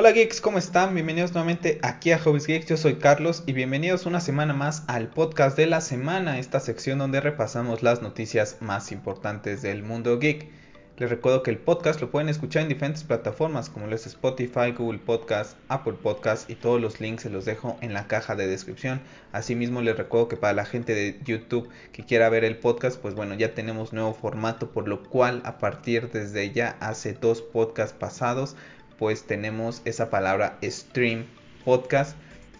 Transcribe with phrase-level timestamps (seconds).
[0.00, 0.94] Hola geeks, ¿cómo están?
[0.94, 5.08] Bienvenidos nuevamente aquí a Hobbies Geeks, yo soy Carlos y bienvenidos una semana más al
[5.08, 10.48] podcast de la semana, esta sección donde repasamos las noticias más importantes del mundo geek.
[10.96, 15.00] Les recuerdo que el podcast lo pueden escuchar en diferentes plataformas como es Spotify, Google
[15.00, 19.02] Podcast, Apple Podcast y todos los links se los dejo en la caja de descripción.
[19.32, 23.14] Asimismo les recuerdo que para la gente de YouTube que quiera ver el podcast, pues
[23.14, 27.96] bueno, ya tenemos nuevo formato, por lo cual a partir desde ya hace dos podcasts
[27.98, 28.56] pasados,
[29.00, 31.24] pues tenemos esa palabra stream
[31.64, 32.16] podcast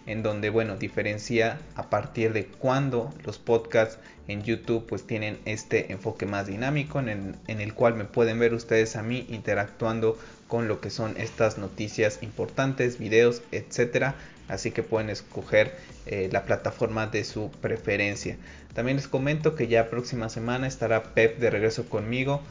[0.07, 5.91] en donde bueno diferencia a partir de cuando los podcasts en YouTube pues tienen este
[5.91, 10.17] enfoque más dinámico en el, en el, cual me pueden ver ustedes a mí interactuando
[10.47, 14.15] con lo que son estas noticias importantes, videos, etcétera.
[14.47, 15.75] Así que pueden escoger
[16.07, 18.37] eh, la plataforma de su preferencia.
[18.73, 22.41] También les comento que ya próxima semana estará Pep de regreso conmigo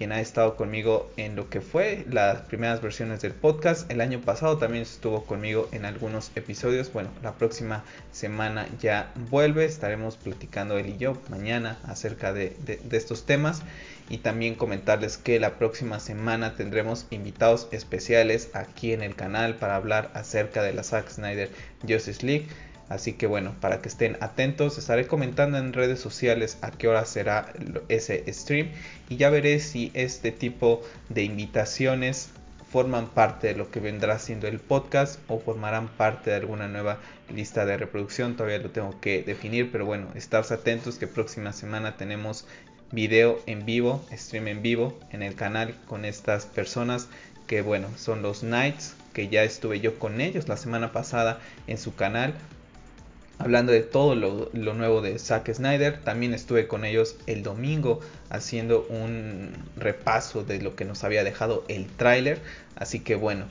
[0.00, 3.90] quien ha estado conmigo en lo que fue las primeras versiones del podcast.
[3.90, 6.90] El año pasado también estuvo conmigo en algunos episodios.
[6.90, 9.66] Bueno, la próxima semana ya vuelve.
[9.66, 12.56] Estaremos platicando él y yo mañana acerca de,
[12.90, 13.60] estos temas.
[14.08, 19.76] Y también comentarles que la próxima semana tendremos invitados especiales aquí en el canal para
[19.76, 21.50] hablar acerca de la Zack Snyder
[21.86, 22.46] Justice League.
[22.90, 27.04] Así que bueno, para que estén atentos, estaré comentando en redes sociales a qué hora
[27.04, 27.52] será
[27.88, 28.68] ese stream
[29.08, 32.30] y ya veré si este tipo de invitaciones
[32.68, 36.98] forman parte de lo que vendrá siendo el podcast o formarán parte de alguna nueva
[37.32, 38.36] lista de reproducción.
[38.36, 42.44] Todavía lo tengo que definir, pero bueno, estaros atentos que próxima semana tenemos
[42.90, 47.06] video en vivo, stream en vivo en el canal con estas personas
[47.46, 51.78] que bueno, son los Knights, que ya estuve yo con ellos la semana pasada en
[51.78, 52.34] su canal
[53.40, 55.98] hablando de todo lo, nuevo de Zack Snyder.
[56.04, 61.64] También estuve con ellos el domingo haciendo un repaso de lo que nos había dejado
[61.68, 62.38] el tráiler.
[62.76, 63.46] Así que bueno,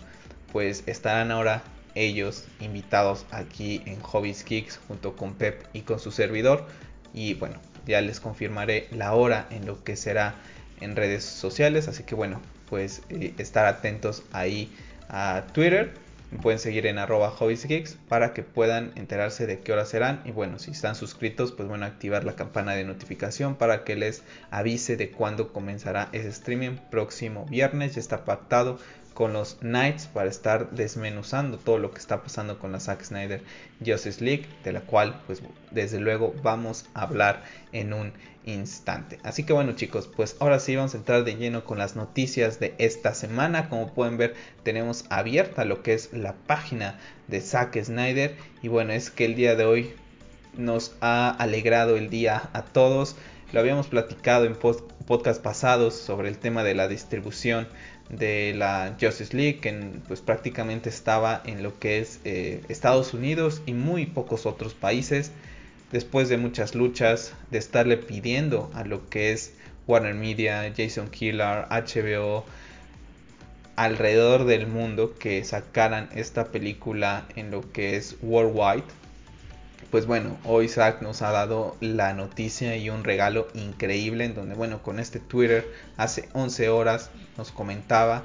[0.54, 1.64] pues estarán ahora
[1.96, 6.68] ellos invitados aquí en Hobbies Kicks junto con Pep y con su servidor.
[7.12, 7.56] Y bueno,
[7.88, 10.36] ya les confirmaré la hora en lo que será
[10.82, 11.88] en redes sociales.
[11.88, 12.40] Así que bueno,
[12.70, 14.72] pues eh, estar atentos ahí
[15.10, 15.94] a Twitter
[16.32, 20.22] me pueden seguir en arroba hobbiesgeeks para que puedan enterarse de qué horas serán.
[20.26, 24.24] Y bueno, si están suscritos, pues bueno, activar la campana de notificación para que les
[24.52, 26.78] avise de cuándo comenzará ese streaming.
[26.92, 28.78] Próximo viernes ya está pactado
[29.20, 33.44] con los Knights para estar desmenuzando todo lo que está pasando con la Zack Snyder
[33.86, 35.42] Justice League, de la cual pues
[35.72, 37.44] desde luego vamos a hablar
[37.74, 38.14] en un
[38.46, 39.20] instante.
[39.24, 42.62] Así que bueno chicos, pues ahora sí vamos a entrar de lleno con las noticias
[42.62, 43.68] de esta semana.
[43.68, 46.98] Como pueden ver, tenemos abierta lo que es la página
[47.28, 49.96] de Zack Snyder y bueno, es que el día de hoy
[50.56, 53.18] nos ha alegrado el día a todos.
[53.52, 57.68] Lo habíamos platicado en podcast pasados sobre el tema de la distribución
[58.10, 59.72] de la Justice League, que
[60.08, 65.32] pues prácticamente estaba en lo que es eh, Estados Unidos y muy pocos otros países.
[65.92, 69.54] Después de muchas luchas, de estarle pidiendo a lo que es
[69.88, 72.46] Warner Media, Jason Killer, HBO,
[73.76, 78.84] alrededor del mundo que sacaran esta película en lo que es worldwide
[79.92, 84.56] pues bueno, hoy Zack nos ha dado la noticia y un regalo increíble en donde,
[84.56, 85.68] bueno, con este Twitter
[85.98, 88.24] hace 11 horas nos comentaba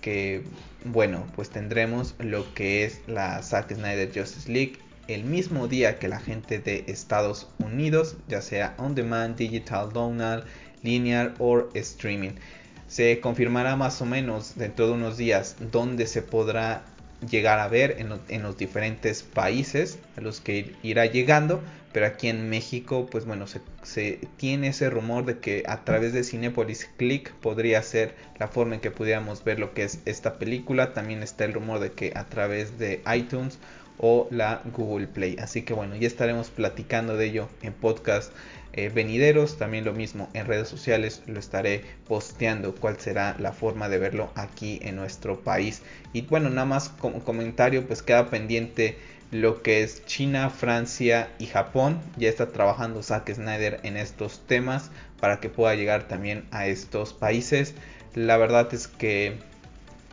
[0.00, 0.44] que,
[0.84, 4.78] bueno, pues tendremos lo que es la Zack Snyder Justice League
[5.08, 10.44] el mismo día que la gente de Estados Unidos, ya sea on demand, digital, download,
[10.82, 12.32] linear o streaming.
[12.88, 16.84] Se confirmará más o menos dentro de unos días dónde se podrá
[17.28, 21.62] llegar a ver en, los diferentes países a los que irá llegando,
[21.92, 26.24] pero aquí en México, pues bueno, se, tiene ese rumor de que a través de
[26.24, 30.94] Cinepolis Click podría ser la forma en que pudiéramos ver lo que es esta película.
[30.94, 33.58] También está el rumor de que a través de iTunes
[33.98, 35.36] o la Google Play.
[35.38, 38.32] Así que bueno, ya estaremos platicando de ello en podcast
[38.72, 39.58] eh, venideros.
[39.58, 44.30] También lo mismo en redes sociales lo estaré posteando cuál será la forma de verlo
[44.34, 45.82] aquí en nuestro país.
[46.12, 48.98] Y bueno, nada más como comentario, pues queda pendiente
[49.30, 52.00] lo que es China, Francia y Japón.
[52.16, 54.90] Ya está trabajando Zack Snyder en estos temas
[55.20, 57.74] para que pueda llegar también a estos países.
[58.14, 59.38] La verdad es que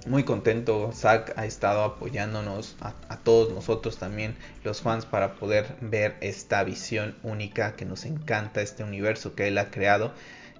[0.09, 0.91] muy contento.
[0.91, 7.15] Zack ha estado apoyándonos a, todos nosotros también, los fans, para poder ver esta visión
[7.23, 10.11] única que nos encanta, este universo que él ha creado.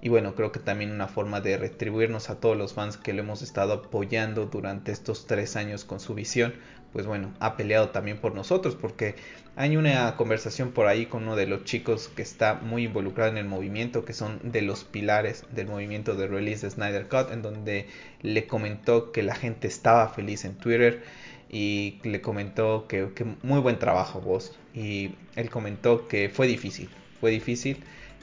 [0.02, 3.20] Y bueno, creo que también una forma de retribuirnos a todos los fans que le
[3.20, 6.54] hemos estado apoyando durante estos tres años con su visión,
[6.92, 9.14] pues bueno, ha peleado también por nosotros, porque
[9.56, 13.36] hay una conversación por ahí con uno de los chicos que está muy involucrado en
[13.36, 17.42] el movimiento, que son de los pilares del movimiento de release de Snyder Cut, en
[17.42, 17.86] donde
[18.22, 21.02] le comentó que la gente estaba feliz en Twitter
[21.48, 23.08] y le comentó que,
[23.42, 24.56] muy buen trabajo vos.
[24.72, 26.88] Y él comentó que fue difícil,
[27.20, 27.78] fue difícil,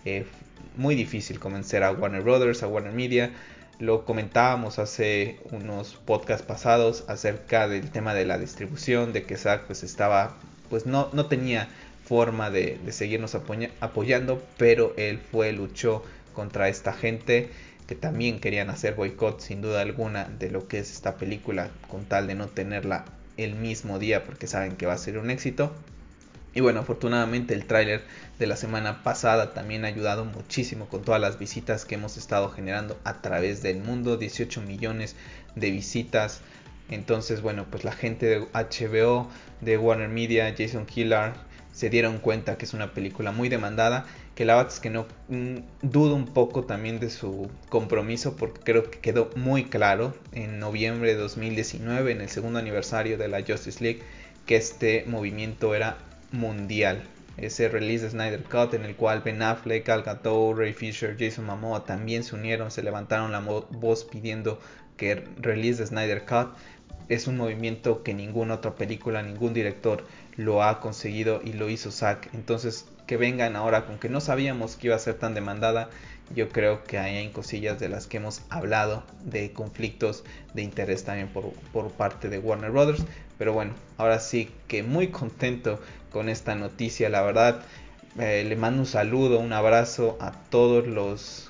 [0.05, 0.25] eh,
[0.75, 3.31] muy difícil convencer a Warner Brothers, a Warner Media.
[3.79, 9.65] Lo comentábamos hace unos podcasts pasados acerca del tema de la distribución, de que Zack
[9.65, 10.35] pues estaba,
[10.69, 11.69] pues no, no tenía
[12.03, 16.03] forma de, de seguirnos apoyando, pero él fue, luchó
[16.33, 17.51] contra esta gente
[17.87, 22.05] que también querían hacer boicot sin duda alguna de lo que es esta película con
[22.05, 23.05] tal de no tenerla
[23.37, 25.71] el mismo día porque saben que va a ser un éxito.
[26.57, 28.01] Y bueno, afortunadamente el tráiler
[28.39, 32.49] de la semana pasada también ha ayudado muchísimo con todas las visitas que hemos estado
[32.49, 35.15] generando a través del mundo, 18 millones
[35.53, 36.41] de visitas.
[36.89, 39.29] Entonces, bueno, pues la gente de HBO,
[39.61, 41.35] de Warner Media, Jason Killar,
[41.73, 45.05] se dieron cuenta que es una película muy demandada que la verdad es que no
[45.27, 50.57] mm, dudo un poco también de su compromiso porque creo que quedó muy claro en
[50.57, 54.01] noviembre de 2019 en el segundo aniversario de la Justice League
[54.47, 55.97] que este movimiento era
[56.31, 57.03] mundial
[57.37, 61.45] ese release de Snyder Cut en el cual Ben Affleck, Al Gadot, Ray Fisher, Jason
[61.45, 64.59] Momoa también se unieron, se levantaron la voz pidiendo
[64.97, 66.49] que release de Snyder Cut
[67.09, 70.03] es un movimiento que ninguna otra película, ningún director
[70.35, 72.33] lo ha conseguido y lo hizo Zack.
[72.33, 75.89] Entonces que vengan ahora con que no sabíamos que iba a ser tan demandada.
[76.35, 81.29] Yo creo que hay cosillas de las que hemos hablado, de conflictos de interés también
[81.29, 83.05] por, por parte de Warner Brothers.
[83.37, 85.79] Pero bueno, ahora sí que muy contento
[86.11, 87.61] con esta noticia, la verdad.
[88.19, 91.49] Eh, le mando un saludo, un abrazo a todos los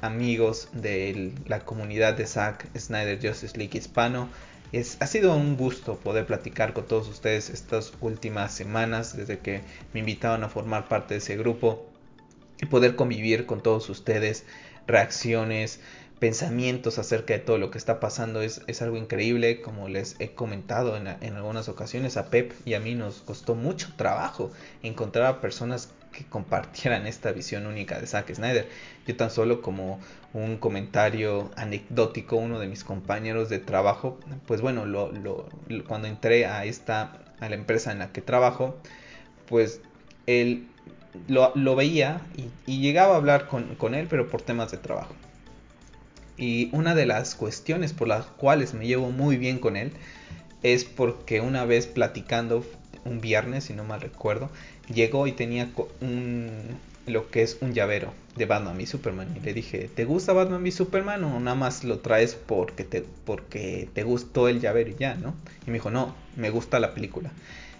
[0.00, 4.28] amigos de la comunidad de Zack Snyder Justice League Hispano
[5.00, 10.00] ha sido un gusto poder platicar con todos ustedes estas últimas semanas desde que me
[10.00, 11.86] invitaron a formar parte de ese grupo
[12.60, 14.44] y poder convivir con todos ustedes,
[14.86, 15.80] reacciones,
[16.18, 20.96] pensamientos acerca de todo lo que está pasando es, algo increíble, como les he comentado
[20.96, 24.50] en, en, algunas ocasiones a Pep y a mí nos costó mucho trabajo
[24.82, 28.68] encontrar a personas que compartieran esta visión única de Zack Snyder.
[29.06, 30.00] Yo tan solo como
[30.32, 35.12] un comentario anecdótico, uno de mis compañeros de trabajo, pues bueno, lo,
[35.86, 38.76] cuando entré a esta, a la empresa en la que trabajo,
[39.46, 39.80] pues
[40.26, 40.66] él
[41.28, 42.22] lo, veía
[42.66, 45.14] y, llegaba a hablar con, con él, pero por temas de trabajo.
[46.38, 49.92] Y una de las cuestiones por las cuales me llevo muy bien con él
[50.62, 52.64] es porque una vez platicando
[53.06, 54.50] un viernes, si no mal recuerdo,
[54.88, 55.68] llegó y tenía
[56.00, 59.34] un, lo que es un llavero de Batman y Superman.
[59.36, 63.04] Y le dije, ¿te gusta Batman y Superman o nada más lo traes porque te,
[63.24, 65.34] porque te gustó el llavero y ya, ¿no?
[65.66, 67.30] Y me dijo, no, me gusta la película.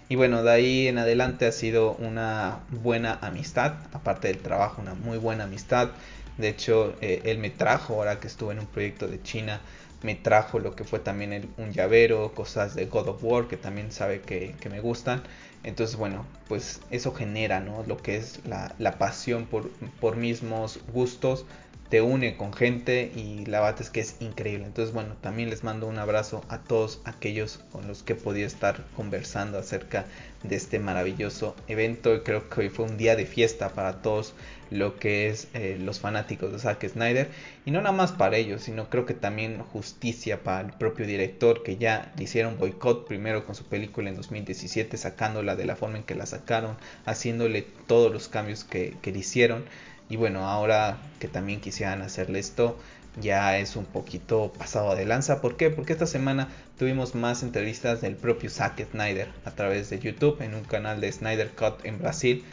[0.09, 4.93] Y bueno, de ahí en adelante ha sido una buena amistad, aparte del trabajo, una
[4.93, 5.89] muy buena amistad.
[6.37, 9.59] De hecho, eh, él me trajo, ahora que estuve en un proyecto de China,
[10.03, 13.91] me trajo lo que fue también un llavero, cosas de God of War que también
[13.91, 15.23] sabe que, me gustan.
[15.63, 17.83] Entonces, bueno, pues eso genera, ¿no?
[17.87, 21.45] Lo que es la, pasión por, por mismos gustos,
[21.89, 24.65] te une con gente y la verdad es que es increíble.
[24.65, 28.83] Entonces, bueno, también les mando un abrazo a todos aquellos con los que podía estar
[28.95, 30.05] conversando acerca
[30.43, 32.23] de este maravilloso evento.
[32.23, 34.33] Creo que hoy fue un día de fiesta para todos
[34.69, 37.29] lo que es eh, los fanáticos de Zack Snyder.
[37.65, 41.63] Y no nada más para ellos, sino creo que también justicia para el propio director
[41.63, 45.97] que ya le hicieron boicot primero con su película en 2017, sacándola de la forma
[45.97, 46.75] en que la sacaron,
[47.05, 49.65] haciéndole todos los cambios que, que le hicieron.
[50.09, 52.77] Y bueno, ahora que también quisieran hacerle esto,
[53.19, 55.41] ya es un poquito pasado de lanza.
[55.41, 55.69] ¿Por qué?
[55.69, 60.53] Porque esta semana tuvimos más entrevistas del propio Zack Snyder a través de YouTube en
[60.53, 62.45] un canal de Snyder Cut en Brasil.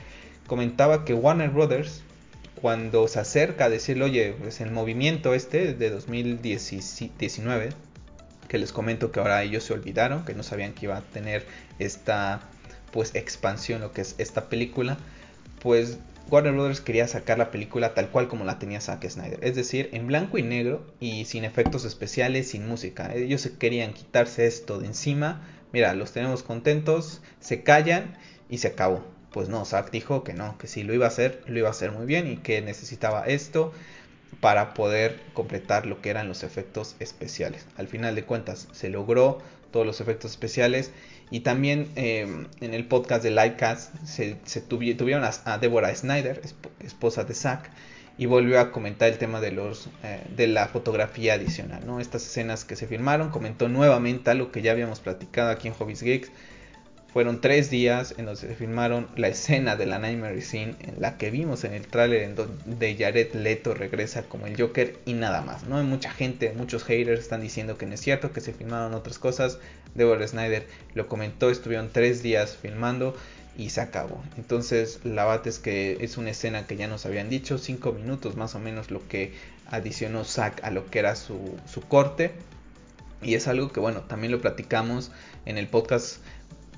[0.46, 2.02] Comentaba que Warner Brothers,
[2.60, 7.70] cuando se acerca a decirle, oye, pues el movimiento este de 2019,
[8.48, 11.46] que les comento que ahora ellos se olvidaron, que no sabían que iba a tener
[11.78, 12.40] esta
[12.90, 14.96] pues expansión, lo que es esta película,
[15.60, 15.98] pues
[16.30, 19.90] Warner Brothers quería sacar la película tal cual como la tenía Zack Snyder, es decir,
[19.92, 23.14] en blanco y negro y sin efectos especiales, sin música.
[23.14, 25.42] Ellos querían quitarse esto de encima.
[25.72, 28.16] Mira, los tenemos contentos, se callan
[28.48, 29.04] y se acabó.
[29.32, 31.72] Pues no, Zack dijo que no, que si lo iba a hacer, lo iba a
[31.72, 33.72] hacer muy bien y que necesitaba esto
[34.40, 37.66] para poder completar lo que eran los efectos especiales.
[37.76, 39.38] Al final de cuentas, se logró
[39.70, 40.92] todos los efectos especiales
[41.34, 46.40] y también em, en el podcast de Livecast se, se tuvieron a, Deborah Snyder,
[46.78, 47.72] esposa de Zack,
[48.16, 51.98] y volvió a comentar el tema de los eh, de la fotografía adicional, ¿no?
[51.98, 56.02] Estas escenas que se filmaron, comentó nuevamente algo que ya habíamos platicado aquí en Hobbies
[56.02, 56.30] Geeks.
[57.14, 61.00] Fueron tres días en los que se filmaron la escena de la Nightmare Scene, en
[61.00, 65.12] la que vimos en el tráiler en donde Jared Leto regresa como el Joker y
[65.12, 65.62] nada más.
[65.62, 68.94] No hay mucha gente, muchos haters están diciendo que no es cierto, que se filmaron
[68.94, 69.60] otras cosas.
[69.94, 73.16] Deborah Snyder lo comentó, estuvieron tres días filmando
[73.56, 74.20] y se acabó.
[74.36, 78.34] Entonces la bate es que es una escena que ya nos habían dicho, cinco minutos
[78.34, 79.34] más o menos lo que
[79.68, 81.38] adicionó Zack a lo que era su,
[81.72, 82.32] su corte.
[83.22, 85.12] Y es algo que bueno, también lo platicamos
[85.46, 86.18] en el podcast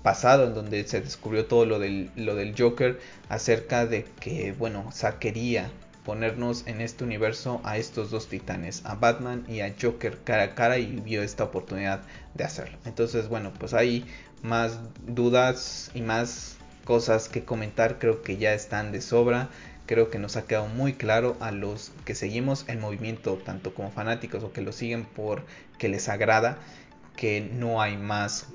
[0.06, 4.92] pasado en donde se descubrió todo lo del, lo del Joker acerca de que, bueno,
[4.92, 5.68] Zack quería
[6.04, 10.54] ponernos en este universo a estos dos titanes, a Batman y a Joker cara a
[10.54, 12.02] cara y vio esta oportunidad
[12.34, 12.78] de hacerlo.
[12.84, 14.06] Entonces, bueno, pues hay
[14.44, 19.48] más dudas y más cosas que comentar, creo que ya están de sobra.
[19.86, 23.90] Creo que nos ha quedado muy claro a los que seguimos el movimiento, tanto como
[23.90, 25.42] fanáticos o que lo siguen por
[25.78, 26.58] que les agrada,
[27.16, 28.46] que no hay más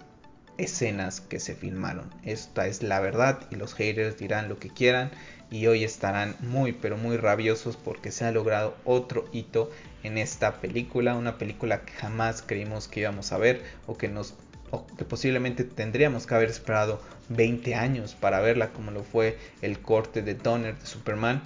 [0.57, 2.09] escenas que se filmaron.
[2.23, 5.11] Esta es la verdad y los haters dirán lo que quieran
[5.49, 9.69] y hoy estarán muy pero muy rabiosos porque se ha logrado otro hito
[10.03, 14.35] en esta película, una película que jamás creímos que íbamos a ver o que nos
[14.71, 19.79] o que posiblemente tendríamos que haber esperado 20 años para verla como lo fue el
[19.79, 21.41] corte de Donner de Superman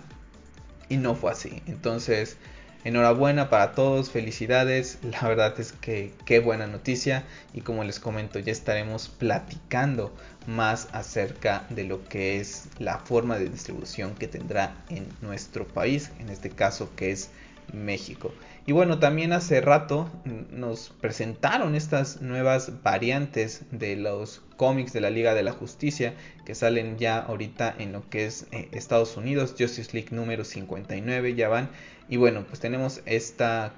[0.89, 1.63] y no fue así.
[1.65, 2.37] Entonces,
[2.85, 4.99] Enhorabuena para todos, felicidades.
[5.01, 10.13] La verdad es que qué buena noticia y como les comento ya estaremos platicando
[10.45, 16.11] más acerca de lo que es la forma de distribución que tendrá en nuestro país,
[16.19, 17.31] en este caso que es
[17.73, 18.31] México.
[18.67, 20.09] Y bueno, también hace rato
[20.51, 26.13] nos presentaron estas nuevas variantes de los cómics de la Liga de la Justicia
[26.45, 31.33] que salen ya ahorita en lo que es eh, Estados Unidos, Justice League número 59
[31.33, 31.69] ya van.
[32.09, 33.73] Y bueno, pues tenemos esta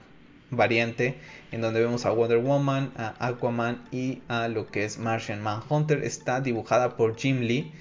[0.49, 1.15] variante
[1.51, 6.03] en donde vemos a Wonder Woman, a Aquaman y a lo que es Martian Manhunter.
[6.03, 7.71] Está dibujada por Jim Lee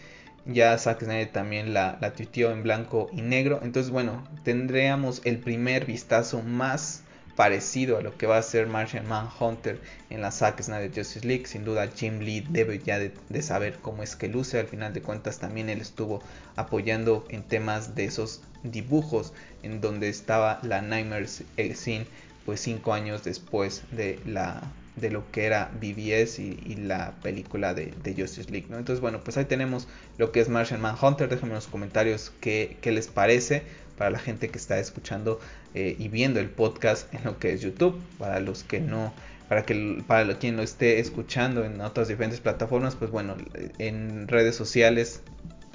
[0.47, 3.61] ya Zack Snyder también la, la en blanco y negro.
[3.63, 7.03] Entonces, bueno, tendríamos el primer vistazo más
[7.37, 11.47] parecido a lo que va a ser Martian Manhunter en la Zack Snyder Justice League.
[11.47, 14.59] Sin duda, Jim Lee debe ya de, de, saber cómo es que luce.
[14.59, 16.23] Al final de cuentas, también él estuvo
[16.57, 22.07] apoyando en temas de esos dibujos en donde estaba la Nightmare Scene,
[22.45, 24.63] pues cinco años después de la
[24.97, 28.79] de lo que era BBS y, la película de, Justice League, ¿no?
[28.79, 31.29] Entonces, bueno, pues ahí tenemos lo que es Martian Manhunter.
[31.29, 33.63] Déjenme en los comentarios qué, qué les parece
[33.97, 35.41] para la gente que está escuchando
[35.75, 38.01] eh, y viendo el podcast en lo que es YouTube.
[38.19, 39.13] Para los que no,
[39.49, 43.37] para que para quien lo esté escuchando en otras diferentes plataformas, pues bueno,
[43.79, 45.23] en redes sociales,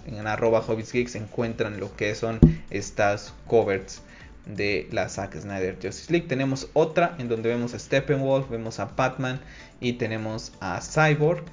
[0.05, 4.01] en arroba Geeks encuentran lo que son estas covers
[4.45, 6.27] de la Zack Snyder Justice League.
[6.27, 9.39] Tenemos otra en donde vemos a Steppenwolf, vemos a Batman
[9.79, 11.43] y tenemos a Cyborg.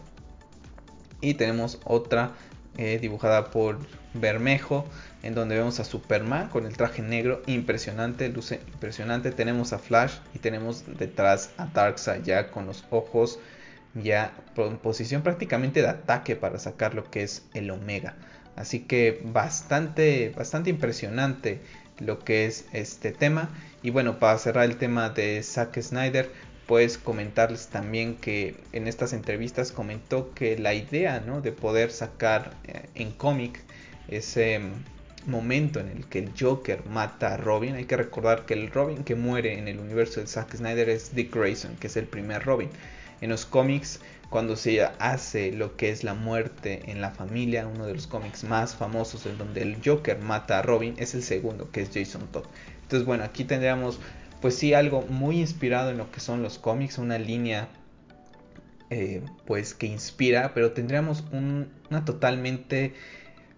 [1.20, 2.32] Y tenemos otra
[2.78, 3.78] eh, dibujada por
[4.14, 4.87] Bermejo
[5.23, 9.32] en donde vemos a Superman con el traje negro impresionante, luce impresionante.
[9.32, 13.38] Tenemos a Flash y tenemos detrás a Darkseid ya con los ojos
[13.94, 18.14] ya en posición prácticamente de ataque para sacar lo que es el Omega.
[18.56, 21.61] Así que bastante, bastante impresionante
[21.99, 23.50] lo que es este tema.
[23.82, 26.30] Y bueno, para cerrar el tema de Zack Snyder,
[26.68, 31.40] pues comentarles también que en estas entrevistas comentó que la idea ¿no?
[31.40, 33.60] de poder sacar eh, en cómic
[34.06, 38.52] ese mm, momento en el que el Joker mata a Robin, hay que recordar que
[38.52, 41.96] el Robin que muere en el universo de Zack Snyder es Dick Grayson, que es
[41.96, 42.68] el primer Robin.
[43.22, 47.87] En los cómics cuando se hace lo que es la muerte en la familia, uno
[47.87, 51.70] de los cómics más famosos en donde el Joker mata a Robin, es el segundo,
[51.70, 52.44] que es Jason Todd.
[52.82, 53.98] Entonces, bueno, aquí tendríamos,
[54.40, 57.68] pues sí, algo muy inspirado en lo que son los cómics, una línea,
[58.90, 62.95] eh, pues que inspira, pero tendríamos una totalmente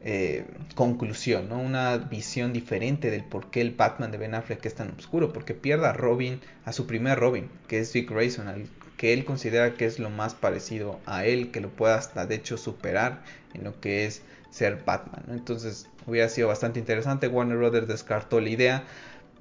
[0.03, 1.59] eh, conclusión, ¿no?
[1.59, 5.55] una visión diferente del por qué el Batman de Ben Affleck es tan oscuro, porque
[5.55, 9.75] pierde a Robin, a su primer Robin, que es Dick Grayson, al que él considera
[9.75, 13.23] que es lo más parecido a él, que lo pueda hasta de hecho superar
[13.55, 15.25] en lo que es ser Batman.
[15.31, 17.29] Entonces hubiera sido bastante interesante.
[17.29, 18.85] Warner Brothers descartó la idea.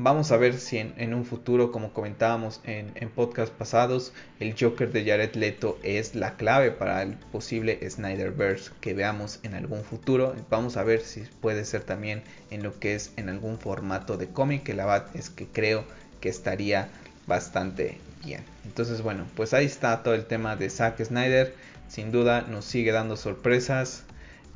[0.02, 4.94] Vamos a ver si en, un futuro, como comentábamos en, en podcast pasados, el Joker
[4.94, 10.34] de Jared Leto es la clave para el posible Snyderverse que veamos en algún futuro.
[10.50, 14.30] Vamos a ver si puede ser también en lo que es en algún formato de
[14.30, 14.70] cómic.
[14.70, 15.84] La verdad es que creo
[16.22, 16.88] que estaría
[17.28, 18.46] bastante bien.
[18.64, 21.54] Entonces, bueno, pues ahí está todo el tema de Zack Snyder.
[21.90, 24.06] Sin duda nos sigue dando sorpresas.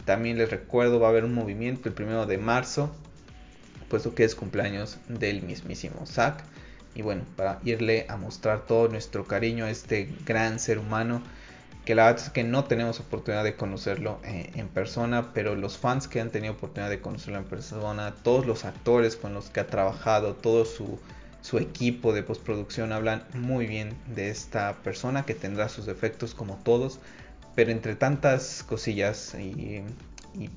[0.05, 2.95] También les recuerdo, va a haber un movimiento el primero de marzo,
[3.93, 6.43] puesto que es cumpleaños del mismísimo Zack.
[6.95, 11.21] Y bueno, para irle a mostrar todo nuestro cariño a este gran ser humano,
[11.85, 15.77] que la verdad es que no tenemos oportunidad de conocerlo eh, en persona, pero los
[15.77, 19.59] fans que han tenido oportunidad de conocerlo en persona, todos los actores con los que
[19.59, 20.97] ha trabajado, todo su,
[21.41, 26.55] su equipo de postproducción hablan muy bien de esta persona que tendrá sus defectos como
[26.63, 26.99] todos,
[27.53, 29.83] pero entre tantas cosillas y,
[30.33, 30.49] y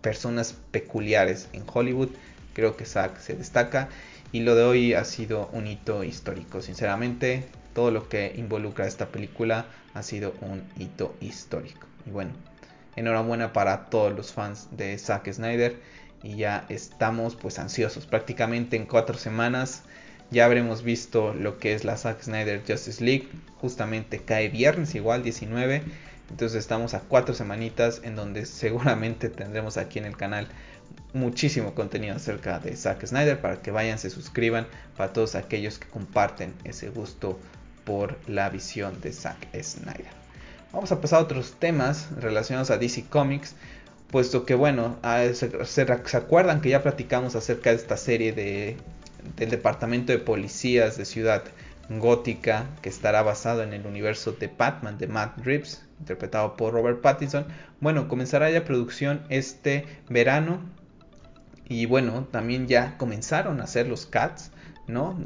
[0.00, 2.08] personas peculiares en Hollywood,
[2.56, 3.90] creo que Zack se destaca
[4.32, 7.44] y lo de hoy ha sido un hito histórico, sinceramente
[7.74, 11.86] todo lo que involucra esta película ha sido un hito histórico.
[12.06, 12.30] Y bueno,
[12.96, 15.76] enhorabuena para todos los fans de Zack Snyder
[16.22, 18.06] y ya estamos pues ansiosos.
[18.06, 19.82] Prácticamente en cuatro semanas
[20.30, 23.28] ya habremos visto lo que es la Zack Snyder Justice League.
[23.60, 25.82] Justamente cae viernes igual 19.
[26.30, 30.48] Entonces estamos a cuatro semanitas en donde seguramente tendremos aquí en el canal
[31.12, 34.66] muchísimo contenido acerca de Zack Snyder para que vayan, se suscriban
[34.96, 37.38] para todos aquellos que comparten ese gusto
[37.84, 40.26] por la visión de Zack Snyder.
[40.72, 43.54] Vamos a pasar a otros temas relacionados a DC Comics,
[44.10, 44.98] puesto que bueno,
[45.32, 45.82] se,
[46.16, 48.76] acuerdan que ya platicamos acerca de esta serie de,
[49.36, 51.44] del Departamento de Policías de Ciudad
[51.88, 57.00] Gótica, que estará basado en el universo de Batman de Matt Reeves, interpretado por Robert
[57.00, 57.46] Pattinson.
[57.80, 60.60] Bueno, comenzará ya producción este verano.
[61.68, 64.52] Y bueno, también ya comenzaron a hacer los cats
[64.88, 65.18] ¿no?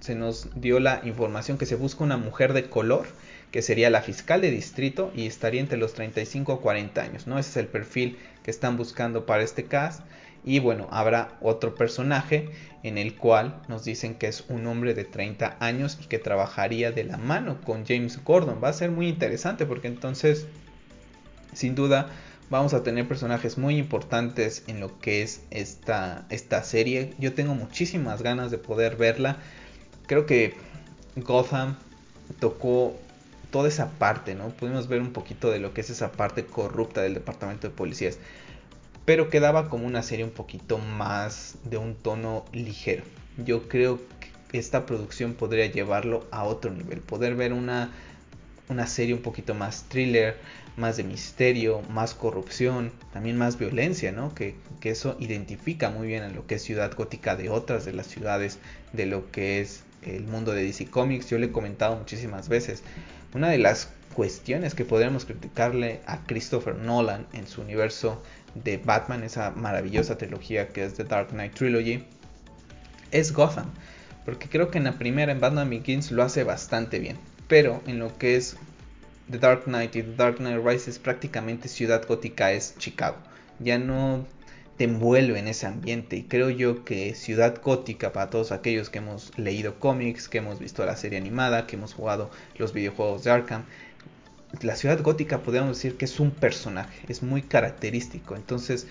[0.00, 3.06] se nos dio la información que se busca una mujer de color,
[3.50, 7.38] que sería la fiscal de distrito y estaría entre los 35 o 40 años, ¿no?
[7.38, 10.02] Ese es el perfil que están buscando para este cast.
[10.44, 12.50] Y bueno, habrá otro personaje
[12.82, 16.92] en el cual nos dicen que es un hombre de 30 años y que trabajaría
[16.92, 18.60] de la mano con James Gordon.
[18.62, 20.46] Va a ser muy interesante porque entonces,
[21.54, 22.10] sin duda,
[22.50, 27.14] vamos a tener personajes muy importantes en lo que es esta, esta serie.
[27.18, 29.38] Yo tengo muchísimas ganas de poder verla.
[30.06, 30.54] Creo que
[31.16, 31.76] Gotham
[32.38, 32.98] tocó
[33.50, 34.48] toda esa parte, ¿no?
[34.48, 38.18] Pudimos ver un poquito de lo que es esa parte corrupta del departamento de policías.
[39.04, 43.04] Pero quedaba como una serie un poquito más de un tono ligero.
[43.36, 44.00] Yo creo
[44.50, 47.00] que esta producción podría llevarlo a otro nivel.
[47.00, 47.90] Poder ver una,
[48.68, 50.36] una serie un poquito más thriller,
[50.76, 54.34] más de misterio, más corrupción, también más violencia, ¿no?
[54.34, 58.06] Que, eso identifica muy bien a lo que es Ciudad Gótica de otras de las
[58.06, 58.58] ciudades
[58.92, 61.30] de lo que es el mundo de DC Comics.
[61.30, 62.82] Yo le he comentado muchísimas veces.
[63.32, 68.22] Una de las cuestiones que podríamos criticarle a Christopher Nolan en su universo
[68.54, 72.04] de Batman, esa maravillosa trilogía que es The Dark Knight Trilogy,
[73.10, 73.70] es Gotham.
[74.24, 77.18] Porque creo que en la primera, en Batman Begins, lo hace bastante bien.
[77.48, 78.56] Pero en lo que es
[79.30, 83.16] The Dark Knight y The Dark Knight Rises prácticamente Ciudad Gótica es Chicago.
[83.58, 84.26] Ya no
[84.76, 88.98] te envuelve en ese ambiente y creo yo que Ciudad Gótica para todos aquellos que
[88.98, 93.30] hemos leído cómics, que hemos visto la serie animada, que hemos jugado los videojuegos de
[93.30, 93.64] Arkham,
[94.62, 98.36] la Ciudad Gótica podríamos decir que es un personaje, es muy característico.
[98.36, 98.86] Entonces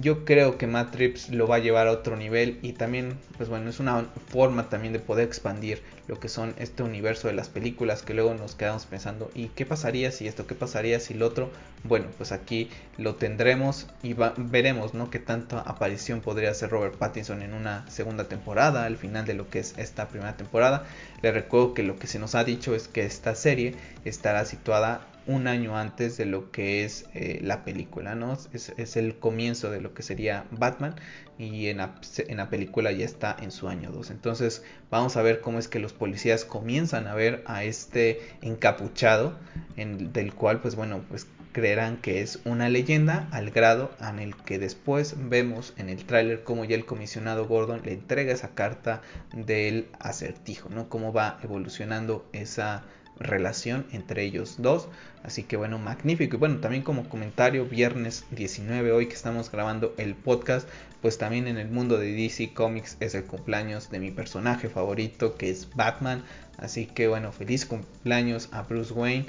[0.00, 3.48] yo creo que Matt Reeves lo va a llevar a otro nivel y también, pues
[3.48, 7.48] bueno, es una forma también de poder expandir lo que son este universo de las
[7.48, 10.46] películas que luego nos quedamos pensando, ¿y qué pasaría si esto?
[10.46, 11.50] ¿Qué pasaría si lo otro?
[11.82, 15.10] Bueno, pues aquí lo tendremos y veremos, ¿no?
[15.10, 19.50] Qué tanta aparición podría hacer Robert Pattinson en una segunda temporada, al final de lo
[19.50, 20.84] que es esta primera temporada.
[21.22, 25.06] Le recuerdo que lo que se nos ha dicho es que esta serie estará situada
[25.28, 28.36] un año antes de lo que es eh, la película, ¿no?
[28.52, 30.96] Es, el comienzo de lo que sería Batman
[31.38, 34.10] y en la, en la película ya está en su año 2.
[34.10, 39.38] Entonces vamos a ver cómo es que los policías comienzan a ver a este encapuchado,
[39.76, 44.36] en, del cual pues bueno, pues creerán que es una leyenda al grado en el
[44.36, 49.02] que después vemos en el tráiler como ya el comisionado Gordon le entrega esa carta
[49.34, 50.88] del acertijo, ¿no?
[50.88, 52.84] Cómo va evolucionando esa
[53.20, 54.88] relación entre ellos dos.
[55.22, 56.36] Así que bueno, magnífico.
[56.36, 60.68] Y bueno, también como comentario, viernes 19, hoy que estamos grabando el podcast,
[61.02, 65.36] pues también en el mundo de DC Comics es el cumpleaños de mi personaje favorito,
[65.36, 66.24] que es Batman.
[66.56, 69.26] Así que bueno, feliz cumpleaños a Bruce Wayne.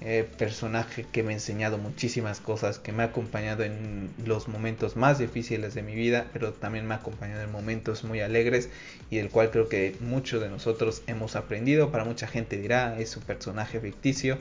[0.00, 4.96] Eh, personaje que me ha enseñado muchísimas cosas, que me ha acompañado en los momentos
[4.96, 8.68] más difíciles de mi vida, pero también me ha acompañado en momentos muy alegres
[9.08, 11.90] y del cual creo que muchos de nosotros hemos aprendido.
[11.90, 14.38] Para mucha gente dirá, es un personaje ficticio,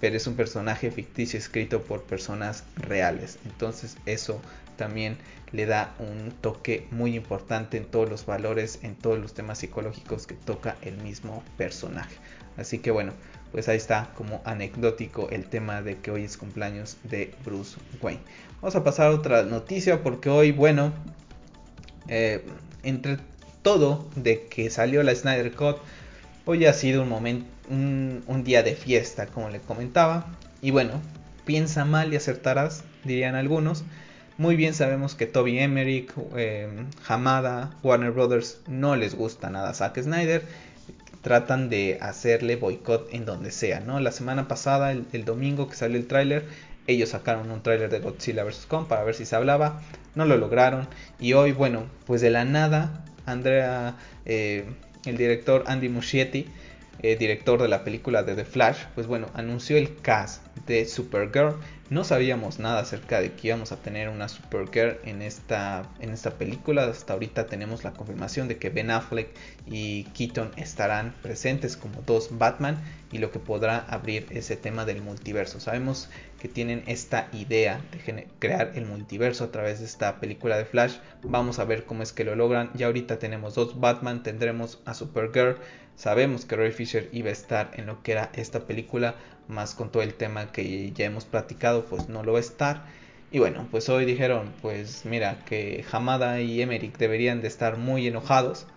[0.00, 3.38] pero es un personaje ficticio escrito por personas reales.
[3.46, 4.42] Entonces eso
[4.76, 5.16] también
[5.52, 10.26] le da un toque muy importante en todos los valores, en todos los temas psicológicos
[10.26, 12.16] que toca el mismo personaje.
[12.56, 13.12] Así que bueno,
[13.52, 18.20] pues ahí está como anecdótico el tema de que hoy es cumpleaños de Bruce Wayne.
[18.60, 20.92] Vamos a pasar a otra noticia porque hoy, bueno,
[22.08, 22.44] eh,
[22.82, 23.18] entre
[23.62, 25.78] todo de que salió la Snyder Cut,
[26.48, 30.26] Hoy ha sido un, momento, un, día de fiesta, como le comentaba.
[30.62, 31.02] Y bueno,
[31.44, 33.82] piensa mal y acertarás, dirían algunos.
[34.38, 36.68] Muy bien sabemos que Toby Emmerich, eh,
[37.08, 40.44] Hamada, Warner Brothers no les gusta nada a Zack Snyder.
[41.26, 43.98] Tratan de hacerle boicot en donde sea, ¿no?
[43.98, 46.44] La semana pasada, el, domingo que salió el tráiler,
[46.86, 48.66] ellos sacaron un tráiler de Godzilla vs.
[48.68, 49.82] Kong para ver si se hablaba.
[50.14, 50.86] No lo lograron.
[51.18, 54.66] Y hoy, bueno, pues de la nada, Andrea, eh,
[55.04, 56.46] el director Andy Muschietti,
[57.02, 61.56] eh, director de la película de The Flash, pues bueno, anunció el cast de Supergirl
[61.88, 66.32] no sabíamos nada acerca de que íbamos a tener una Supergirl en esta, en esta
[66.32, 66.84] película.
[66.84, 69.28] Hasta ahorita tenemos la confirmación de que Ben Affleck
[69.66, 75.02] y Keaton estarán presentes como dos Batman y lo que podrá abrir ese tema del
[75.02, 75.60] multiverso.
[75.60, 76.08] Sabemos
[76.46, 80.98] que tienen esta idea de crear el multiverso a través de esta película de Flash.
[81.24, 82.70] Vamos a ver cómo es que lo logran.
[82.74, 85.56] Ya ahorita tenemos dos Batman, tendremos a Supergirl.
[85.96, 89.16] Sabemos que Ray Fisher iba a estar en lo que era esta película
[89.48, 92.84] más con todo el tema que ya hemos platicado, pues no lo va a estar.
[93.32, 98.06] Y bueno, pues hoy dijeron, pues mira, que Hamada y Emmerich deberían de estar muy
[98.06, 98.68] enojados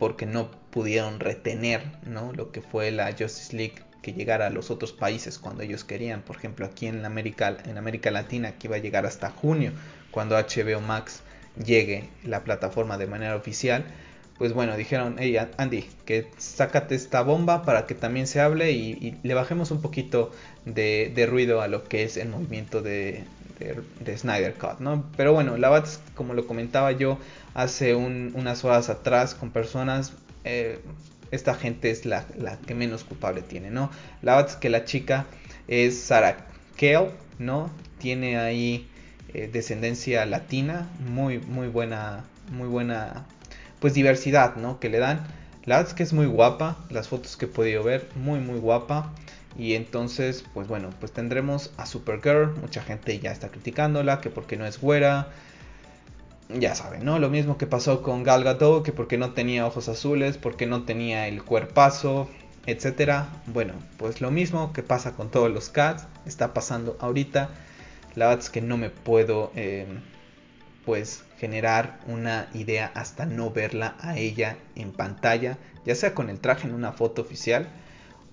[0.00, 2.32] porque no pudieron retener, ¿no?
[2.32, 6.22] Lo que fue la Justice League que llegara a los otros países cuando ellos querían.
[6.22, 9.72] Por ejemplo, aquí en América, en América Latina, que iba a llegar hasta junio,
[10.12, 11.22] cuando HBO Max
[11.60, 13.84] llegue la plataforma de manera oficial
[14.38, 19.18] pues bueno, dijeron, hey Andy, que sácate esta bomba para que también se hable y,
[19.22, 20.30] le bajemos un poquito
[20.66, 23.24] de, ruido a lo que es el movimiento de,
[24.00, 25.10] de, Snyder Cut, ¿no?
[25.16, 27.18] Pero bueno, la verdad como lo comentaba yo
[27.54, 30.12] hace unas horas atrás con personas,
[30.44, 30.80] eh,
[31.30, 32.26] esta gente es la,
[32.66, 33.90] que menos culpable tiene, ¿no?
[34.22, 35.26] La verdad es que la chica
[35.68, 37.70] es Sarah Kale, ¿no?
[37.98, 38.88] Tiene ahí
[39.34, 43.26] eh, descendencia latina, muy, muy buena, muy buena
[43.80, 44.80] pues diversidad, ¿no?
[44.80, 45.26] Que le dan.
[45.64, 48.58] La verdad es que es muy guapa, las fotos que he podido ver, muy muy
[48.58, 49.12] guapa.
[49.58, 52.54] Y entonces, pues bueno, pues tendremos a Supergirl.
[52.60, 55.28] Mucha gente ya está criticándola, que porque no es güera.
[56.48, 57.18] Ya saben, ¿no?
[57.18, 60.84] Lo mismo que pasó con Gal Gadot, que porque no tenía ojos azules, porque no
[60.84, 62.28] tenía el cuerpazo,
[62.66, 63.28] etcétera.
[63.46, 67.50] Bueno, pues lo mismo que pasa con todos los cats, está pasando ahorita.
[68.14, 69.86] La verdad es que no me puedo, eh,
[70.84, 76.38] pues, generar una idea hasta no verla a ella en pantalla, ya sea con el
[76.40, 77.68] traje en una foto oficial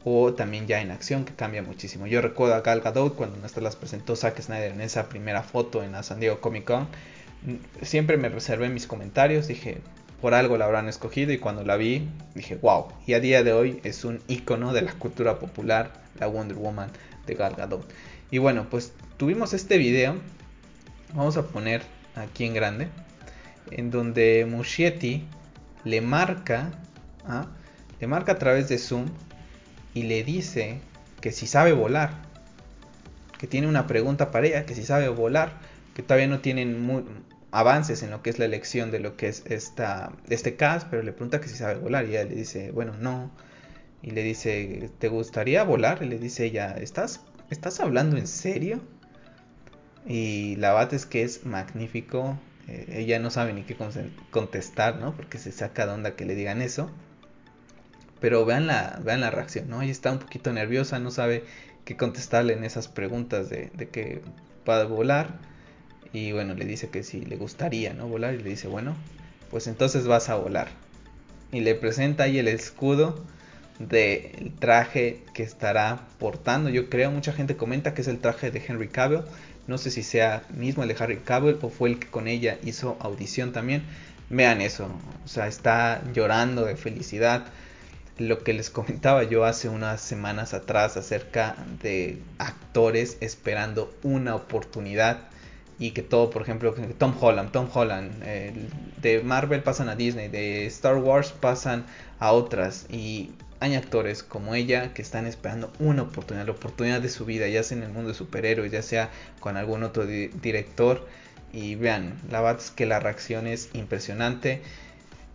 [0.06, 2.08] o también ya en acción que cambia muchísimo.
[2.08, 5.84] Yo recuerdo a Gal Gadot cuando nos las presentó Zack Snyder en esa primera foto
[5.84, 6.88] en la San Diego Comic Con,
[7.82, 9.82] siempre me reservé mis comentarios, dije,
[10.22, 13.54] por algo la habrán escogido y cuando la vi dije, wow, y a día de
[13.54, 16.90] hoy es un icono de la cultura popular, la Wonder Woman
[17.26, 17.86] de Gal Gadot.
[18.32, 20.16] Y bueno, pues tuvimos este video,
[21.14, 21.82] vamos a poner
[22.16, 22.88] aquí en grande,
[23.72, 25.26] en donde Muschietti
[25.84, 26.72] le marca,
[27.26, 27.48] ¿ah?
[28.00, 29.08] le marca a través de Zoom
[29.94, 30.80] y le dice
[31.22, 32.12] que si sabe volar,
[33.38, 35.60] que tiene una pregunta para ella, que si sabe volar,
[35.94, 37.23] que todavía no tienen
[37.54, 41.04] avances en lo que es la elección de lo que es esta, este cast, pero
[41.04, 43.32] le pregunta que si sabe volar y ella le dice, bueno, no.
[44.02, 46.02] Y le dice, ¿te gustaría volar?
[46.02, 48.82] Y le dice ella, ¿estás, ¿estás hablando en serio?
[50.08, 52.40] Y la bate es que es magnífico.
[52.68, 53.78] Eh, ella no sabe ni qué
[54.32, 55.16] contestar, ¿no?
[55.16, 56.90] Porque se saca de onda que le digan eso.
[58.20, 59.84] Pero vean la, vean la reacción, ¿no?
[59.84, 61.44] Ella está un poquito nerviosa, no sabe
[61.86, 64.24] qué contestarle en esas preguntas de, de que
[64.66, 65.53] puede volar.
[66.14, 68.08] Y bueno, le dice que si le gustaría, ¿no?
[68.08, 68.36] Volar.
[68.36, 68.96] Y le dice, bueno,
[69.50, 70.68] pues entonces vas a volar.
[71.52, 73.24] Y le presenta ahí el escudo
[73.80, 76.70] del traje que estará portando.
[76.70, 79.22] Yo creo, mucha gente comenta que es el traje de Henry Cavill.
[79.66, 82.60] No sé si sea mismo el de Harry Cavill o fue el que con ella
[82.64, 83.84] hizo audición también.
[84.30, 84.88] Vean eso,
[85.24, 87.46] o sea, está llorando de felicidad.
[88.20, 95.30] Lo que les comentaba yo hace unas semanas atrás acerca de actores esperando una oportunidad
[95.84, 100.66] y que todo, por ejemplo, Tom Holland, Tom Holland, de Marvel pasan a Disney, de
[100.68, 101.86] Star Wars pasan
[102.20, 107.10] a otras y hay actores como ella que están esperando una oportunidad, la oportunidad de
[107.10, 109.10] su vida, ya sea en el mundo de superhéroes, ya sea
[109.42, 111.06] con algún otro director.
[111.52, 114.62] Y vean, la verdad es que la reacción es impresionante.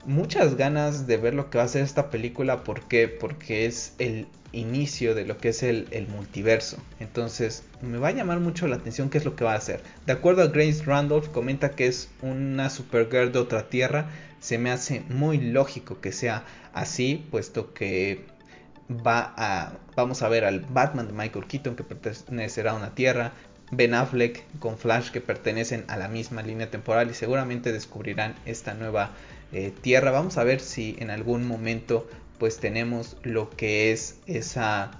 [0.07, 2.65] Muchas ganas de ver lo que va a ser esta película.
[2.65, 3.09] ¿Por qué?
[3.09, 6.79] Porque es el inicio de lo que es el, el, multiverso.
[7.01, 9.83] Entonces, me va a llamar mucho la atención qué es lo que va a hacer.
[10.07, 14.09] De acuerdo a Grace Randolph, comenta que es una Supergirl de otra tierra
[14.41, 18.25] se me hace muy lógico que sea así, puesto que
[18.91, 23.33] va a, vamos a ver al Batman de Michael Keaton que pertenecerá a una tierra,
[23.71, 28.73] Ben Affleck con Flash que pertenecen a la misma línea temporal y seguramente descubrirán esta
[28.75, 29.11] nueva
[29.53, 30.11] eh, tierra.
[30.11, 32.09] Vamos a ver si en algún momento
[32.39, 34.93] pues tenemos lo que es esa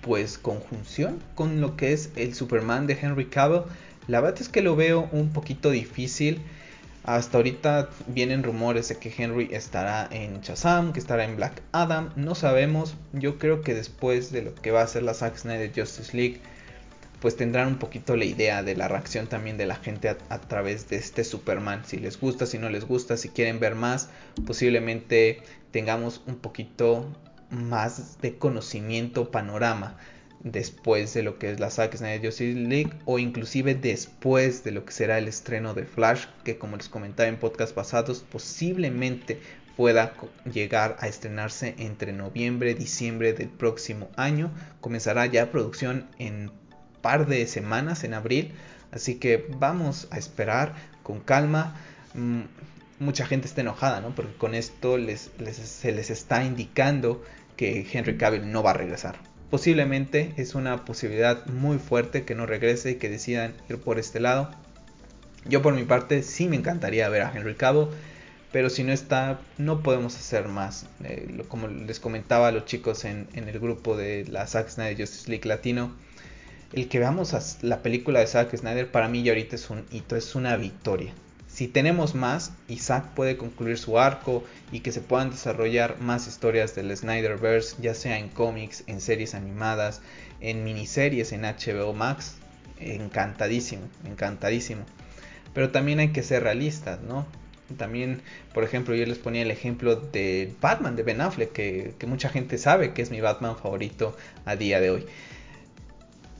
[0.00, 3.62] pues conjunción con lo que es el Superman de Henry Cavill.
[4.08, 6.42] La verdad es que lo veo un poquito difícil.
[7.04, 12.12] Hasta ahorita vienen rumores de que Henry estará en Shazam, que estará en Black Adam.
[12.14, 12.94] No sabemos.
[13.12, 16.40] Yo creo que después de lo que va a ser la Zack Snyder Justice League,
[17.22, 20.88] pues tendrán un poquito la idea de la reacción también de la gente a, través
[20.88, 21.84] de este Superman.
[21.86, 24.10] Si les gusta, si no les gusta, si quieren ver más,
[24.44, 27.06] posiblemente tengamos un poquito
[27.48, 29.96] más de conocimiento panorama
[30.40, 34.84] después de lo que es la Zack Snyder Justice League o inclusive después de lo
[34.84, 39.38] que será el estreno de Flash que como les comentaba en podcast pasados posiblemente
[39.76, 40.14] pueda
[40.52, 46.50] llegar a estrenarse entre noviembre y diciembre del próximo año comenzará ya producción en
[47.02, 48.52] par de semanas en abril
[48.92, 51.74] así que vamos a esperar con calma
[52.14, 52.42] mm,
[53.00, 54.96] mucha gente está enojada no porque con esto
[55.36, 57.22] se les está indicando
[57.56, 59.16] que Henry Cavill no va a regresar.
[59.50, 64.18] Posiblemente es una posibilidad muy fuerte que no regrese y que decidan ir por este
[64.18, 64.50] lado.
[65.44, 67.88] Yo por mi parte sí me encantaría ver a Henry Cavill,
[68.50, 70.86] pero si no está, no podemos hacer más.
[71.04, 74.96] Eh, como les comentaba a los chicos en, en, el grupo de la Zack Snyder
[74.96, 75.94] Justice League Latino,
[76.72, 80.16] el que veamos la película de Zack Snyder para mí ya ahorita es un hito,
[80.16, 81.12] es una victoria
[81.52, 86.74] si tenemos más, Isaac puede concluir su arco y que se puedan desarrollar más historias
[86.74, 90.00] del Snyderverse, ya sea en cómics, en series animadas,
[90.40, 92.36] en miniseries en HBO Max,
[92.80, 94.86] encantadísimo, encantadísimo.
[95.52, 97.26] Pero también hay que ser realistas, ¿no?
[97.76, 98.22] También,
[98.54, 102.30] por ejemplo, yo les ponía el ejemplo de Batman de Ben Affleck, que, que mucha
[102.30, 105.06] gente sabe que es mi Batman favorito a día de hoy.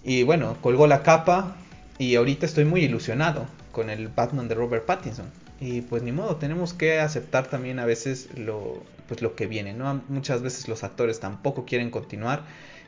[0.04, 1.56] Y bueno, colgó la capa
[1.98, 5.26] y ahorita estoy muy ilusionado con el Batman de Robert Pattinson.
[5.60, 9.74] Y pues ni modo, tenemos que aceptar también a veces lo, pues lo que viene,
[9.74, 10.02] ¿no?
[10.08, 12.42] Muchas veces los actores tampoco quieren continuar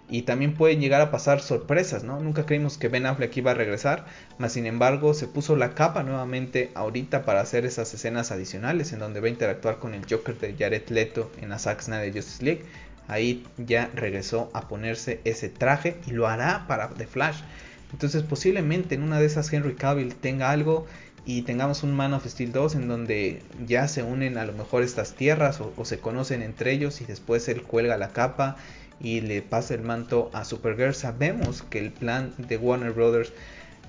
[0.08, 2.20] y también pueden llegar a pasar sorpresas, ¿no?
[2.20, 4.04] Nunca creímos que Ben Affleck iba a regresar,
[4.38, 8.98] mas sin embargo se puso la capa nuevamente ahorita para hacer esas escenas adicionales en
[8.98, 12.44] donde va a interactuar con el Joker de Jared Leto en la Zack Snyder Justice
[12.44, 12.64] League.
[13.08, 17.40] Ahí ya regresó a ponerse ese traje y lo hará para The Flash.
[17.92, 20.86] Entonces posiblemente en una de esas Henry Cavill tenga algo
[21.26, 24.82] y tengamos un Man of Steel 2 en donde ya se unen a lo mejor
[24.82, 28.56] estas tierras o, se conocen entre ellos y después él cuelga la capa
[29.00, 30.94] y le pasa el manto a Supergirl.
[30.94, 33.32] Sabemos que el plan de Warner Brothers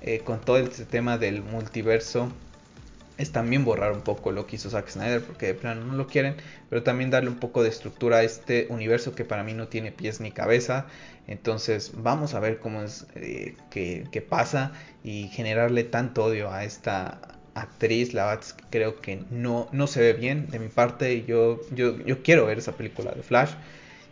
[0.02, 2.30] eh, con todo este tema del multiverso
[3.18, 6.06] es también borrar un poco lo que hizo Zack Snyder porque de plano no lo
[6.06, 6.36] quieren,
[6.68, 9.92] pero también darle un poco de estructura a este universo que para mí no tiene
[9.92, 10.86] pies ni cabeza.
[11.26, 17.20] Entonces vamos a ver cómo es eh, que, pasa y generarle tanto odio a esta
[17.54, 18.12] actriz.
[18.12, 21.24] La verdad que creo que no, no se ve bien de mi parte.
[21.24, 23.52] Yo, yo, yo quiero ver esa película de Flash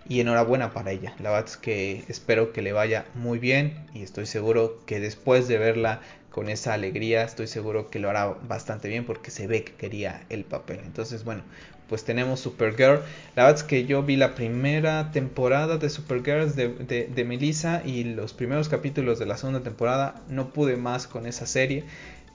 [0.09, 1.15] y enhorabuena para ella.
[1.21, 5.49] La verdad es que espero que le vaya muy bien y estoy seguro que después
[5.49, 9.63] de verla con esa alegría, estoy seguro que lo hará bastante bien porque se ve
[9.63, 10.81] que quería el papel.
[10.85, 11.43] Entonces, bueno,
[11.89, 13.03] pues tenemos Supergirl.
[13.37, 17.83] La verdad es que yo vi la primera temporada de Supergirl de, de, de Melissa
[17.85, 20.23] y los primeros capítulos de la segunda temporada.
[20.29, 21.85] No pude más con esa serie.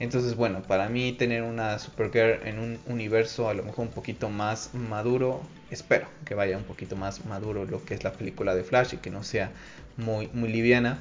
[0.00, 4.30] Entonces, bueno, para mí tener una Supergirl en un universo a lo mejor un poquito
[4.30, 8.64] más maduro, espero que vaya un poquito más maduro lo que es la película de
[8.64, 9.52] Flash y que no sea
[9.96, 10.98] muy, muy liviana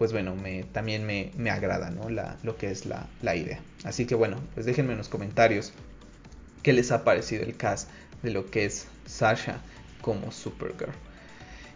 [0.00, 0.34] pues bueno,
[0.72, 2.08] también me, me agrada ¿no?
[2.08, 3.60] lo que es la, la, idea.
[3.84, 5.74] Así que bueno, pues déjenme en los comentarios
[6.62, 7.86] qué les ha parecido el cast
[8.22, 9.60] de lo que es Sasha
[10.00, 10.94] como Supergirl.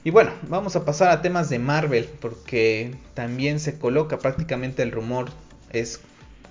[0.05, 4.93] Y bueno, vamos a pasar a temas de Marvel, porque también se coloca prácticamente el
[4.93, 5.29] rumor,
[5.69, 6.01] es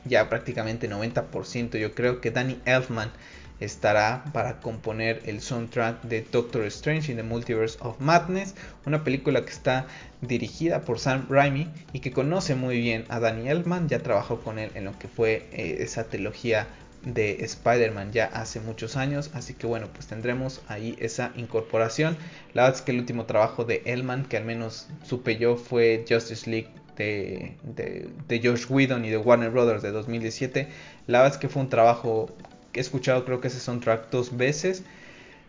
[0.05, 1.77] ya prácticamente 90%.
[1.77, 3.11] Yo creo que Danny Elfman
[3.59, 9.45] estará para componer el soundtrack de Doctor Strange in the Multiverse of Madness, una película
[9.45, 9.87] que está
[10.21, 14.59] dirigida por Sam Raimi y que conoce muy bien a Danny Elfman, ya trabajó con
[14.59, 16.67] él en lo que fue eh, esa trilogía
[17.05, 22.17] de Spider-Man ya hace muchos años, así que bueno, pues tendremos ahí esa incorporación.
[22.53, 26.05] La verdad es que el último trabajo de Elman, que al menos supe yo, fue
[26.07, 30.67] Justice League de, de, Josh Whedon y de Warner Brothers de 2017.
[31.07, 32.29] La verdad es que fue un trabajo
[32.73, 34.83] he escuchado creo que ese soundtrack dos veces.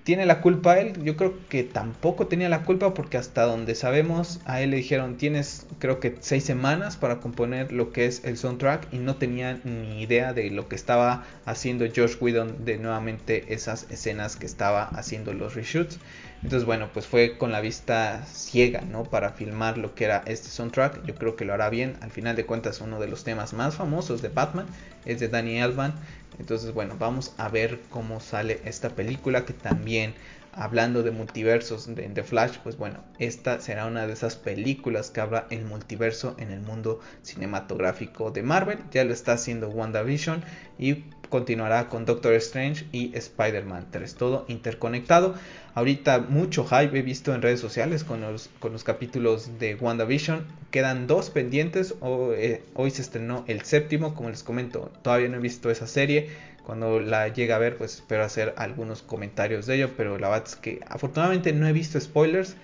[0.04, 1.02] ¿Tiene la culpa él?
[1.02, 5.16] Yo creo que tampoco tenía la culpa porque hasta donde sabemos a él le dijeron
[5.16, 9.60] tienes creo que seis semanas para componer lo que es el soundtrack y no tenía
[9.64, 14.84] ni idea de lo que estaba haciendo Josh Whedon de nuevamente esas escenas que estaba
[14.84, 15.98] haciendo los reshoots.
[16.42, 19.04] Entonces bueno, pues fue con la vista ciega, ¿no?
[19.04, 21.06] Para filmar lo que era este soundtrack.
[21.06, 21.96] Yo creo que lo hará bien.
[22.02, 24.66] Al final de cuentas uno de los temas más famosos de Batman
[25.06, 25.94] es de Danny Elfman.
[26.38, 30.14] Entonces, bueno, vamos a ver cómo sale esta película que también
[30.56, 35.20] hablando de multiversos de The Flash, pues bueno, esta será una de esas películas que
[35.20, 38.78] habla el multiverso en el mundo cinematográfico de Marvel.
[38.92, 40.44] Ya lo está haciendo WandaVision
[40.78, 45.34] y continuará con Doctor Strange y Spider-Man 3, todo interconectado.
[45.74, 50.46] Ahorita mucho hype he visto en redes sociales con los, con los capítulos de WandaVision.
[50.70, 51.94] Quedan dos pendientes.
[52.36, 54.92] Eh, hoy se estrenó el séptimo, como les comento.
[55.02, 56.30] Todavía no he visto esa serie
[56.64, 59.90] cuando la llegue a ver, pues espero hacer algunos comentarios de ello.
[59.96, 62.54] Pero la verdad es que afortunadamente no he visto spoilers.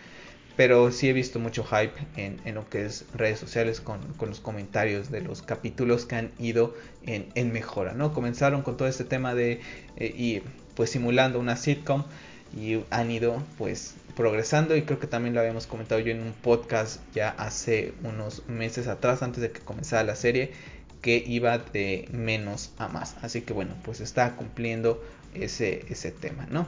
[0.56, 5.10] Pero sí he visto mucho hype en, lo que es redes sociales con, los comentarios
[5.10, 7.92] de los capítulos que han ido en, mejora.
[7.94, 8.12] ¿no?
[8.12, 9.60] Comenzaron con todo este tema de
[9.96, 10.42] eh, ir
[10.76, 12.04] pues simulando una sitcom
[12.56, 16.32] y han ido pues progresando y creo que también lo habíamos comentado yo en un
[16.32, 20.52] podcast ya hace unos meses atrás antes de que comenzara la serie
[21.00, 23.16] que iba de menos a más.
[23.22, 25.02] Así que bueno, pues está cumpliendo
[25.34, 26.66] ese, ese tema, ¿no?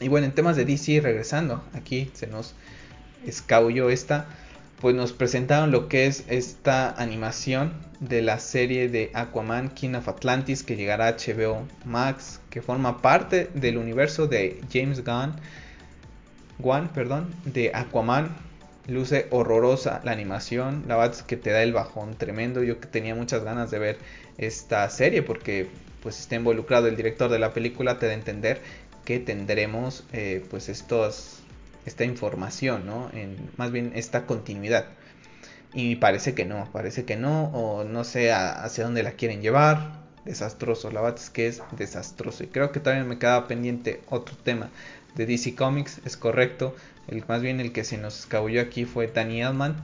[0.00, 2.54] Y bueno, en temas de DC, regresando, aquí se nos
[3.26, 4.26] escabulló esta,
[4.80, 10.08] pues nos presentaron lo que es esta animación de la serie de Aquaman King of
[10.08, 15.36] Atlantis que llegará a HBO Max, que forma parte del universo de James Gunn,
[16.58, 18.36] Wan, perdón, de Aquaman,
[18.86, 23.14] luce horrorosa la animación, la verdad es que te da el bajón tremendo, yo tenía
[23.14, 23.98] muchas ganas de ver
[24.36, 25.68] esta serie porque
[26.02, 28.60] pues está involucrado el director de la película, te da a entender
[29.04, 31.40] que tendremos eh, pues estos,
[31.86, 33.10] esta información, ¿no?
[33.12, 34.86] En, más bien esta continuidad.
[35.72, 39.99] Y parece que no, parece que no, o no sé hacia dónde la quieren llevar.
[40.24, 42.44] Desastroso, la verdad es que es desastroso.
[42.44, 44.68] Y creo que también me queda pendiente otro tema
[45.14, 46.74] de DC Comics, es correcto.
[47.08, 49.76] El, más bien el que se nos escabulló aquí fue Danny Elman.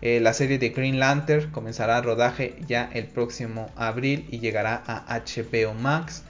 [0.00, 5.18] Eh, la serie de Green Lantern comenzará rodaje ya el próximo abril y llegará a
[5.18, 6.22] HBO Max.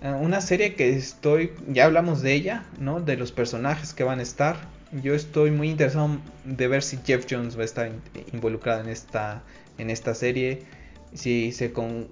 [0.00, 3.00] Eh, una serie que estoy, ya hablamos de ella, ¿no?
[3.00, 4.56] De los personajes que van a estar.
[5.02, 7.90] Yo estoy muy interesado de ver si Jeff Jones va a estar
[8.32, 9.42] involucrado en esta,
[9.78, 10.62] en esta serie.
[11.12, 12.08] Si se, con,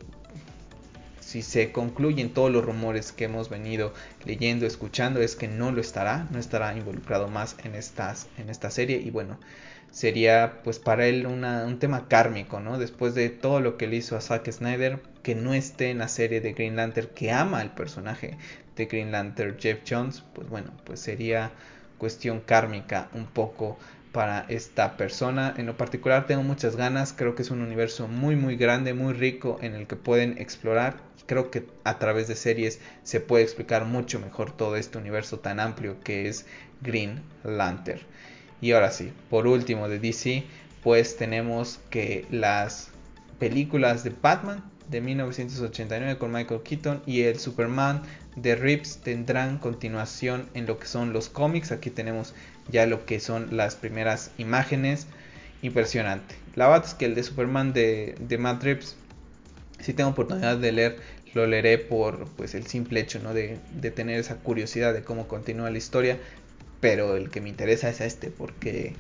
[1.35, 3.93] si se concluyen todos los rumores que hemos venido
[4.25, 9.11] leyendo, escuchando, es que no lo estará, no estará involucrado más en, esta serie y
[9.11, 9.41] bueno,
[9.91, 12.79] sería pues para él un tema kármico, ¿no?
[12.79, 16.07] Después de todo lo que le hizo a Zack Snyder, que no esté en la
[16.07, 18.39] serie de Green Lantern, que ama al personaje
[18.77, 21.51] de Green Lantern Jeff Jones, pues bueno, pues sería
[21.99, 23.77] cuestión kármica un poco
[24.13, 25.53] para esta persona.
[25.57, 29.15] En lo particular tengo muchas ganas, creo que es un universo muy muy grande, muy
[29.15, 30.95] rico en el que pueden explorar
[31.27, 35.61] creo que a través de series se puede explicar mucho mejor todo este universo tan
[35.61, 36.47] amplio que es
[36.83, 38.01] Green Lantern.
[38.61, 40.45] Y ahora sí, por último de DC,
[40.83, 42.91] pues tenemos que las
[43.39, 48.03] películas de Batman de 1989 con Michael Keaton y el Superman
[48.37, 51.73] de Rips tendrán continuación en lo que son los cómics.
[51.73, 52.35] Aquí tenemos
[52.71, 55.07] ya lo que son las primeras imágenes.
[55.63, 56.35] Impresionante.
[56.55, 58.97] La verdad es que el de Superman de, de Matt Reeves
[59.85, 60.97] si tengo oportunidad de leer,
[61.35, 63.35] lo leeré por pues el simple hecho ¿no?
[63.35, 63.59] de,
[63.95, 66.19] tener esa curiosidad de cómo continúa la historia.
[66.81, 68.95] Pero el que me interesa es este, porque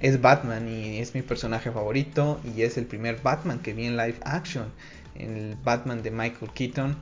[0.00, 2.40] es Batman y es mi personaje favorito.
[2.56, 4.66] Y es el primer Batman que vi en live action.
[5.14, 6.96] El Batman de Michael Keaton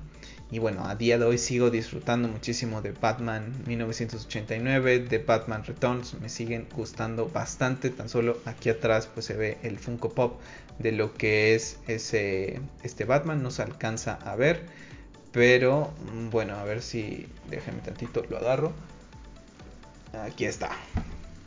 [0.52, 6.14] y bueno, a día de hoy sigo disfrutando muchísimo de Batman 1989, de Batman Returns,
[6.14, 7.90] me siguen gustando bastante.
[7.90, 10.40] Tan solo aquí atrás pues se ve el Funko Pop
[10.80, 14.66] de lo que es ese este Batman, no se alcanza a ver,
[15.30, 18.72] pero mm, bueno, a ver si déjenme tantito lo agarro.
[20.12, 20.70] Aquí está.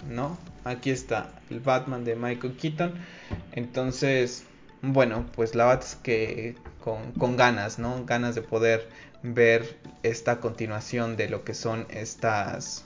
[0.09, 0.37] ¿No?
[0.63, 2.93] Aquí está el Batman de Michael Keaton.
[3.51, 4.45] Entonces,
[4.83, 8.03] bueno, pues la verdad es que con, ganas, ¿no?
[8.05, 8.89] Ganas de poder
[9.23, 12.83] ver esta continuación de lo que son estas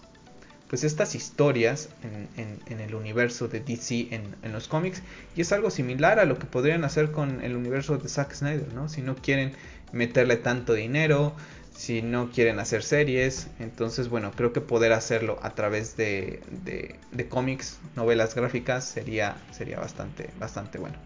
[0.69, 1.89] pues estas historias
[2.35, 5.01] en, el universo de DC en, los cómics
[5.35, 8.73] y es algo similar a lo que podrían hacer con el universo de Zack Snyder,
[8.73, 8.89] ¿no?
[8.89, 9.53] Si no quieren
[9.91, 11.33] meterle tanto dinero,
[11.73, 16.95] si no quieren hacer series, entonces bueno, creo que poder hacerlo a través de, de,
[17.11, 20.97] de cómics, novelas gráficas sería, sería bastante, bastante bueno.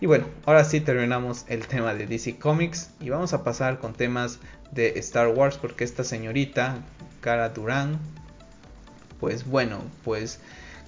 [0.00, 3.94] Y bueno, ahora sí terminamos el tema de DC Comics y vamos a pasar con
[3.94, 4.40] temas
[4.72, 6.78] de Star Wars porque esta señorita,
[7.20, 8.00] Cara Durán,
[9.20, 10.40] pues bueno, pues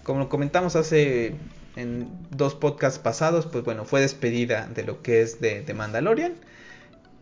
[0.02, 1.36] como comentamos hace
[1.76, 6.34] en dos podcasts pasados, pues bueno, fue despedida de lo que es de, Mandalorian.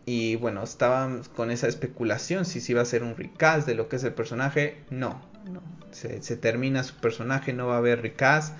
[0.07, 3.89] Y bueno, estaban con esa especulación si se iba a ser un recast de lo
[3.89, 4.77] que es el personaje.
[4.89, 5.21] No,
[5.51, 5.61] no.
[5.91, 8.53] Se, se termina su personaje, no va a haber recast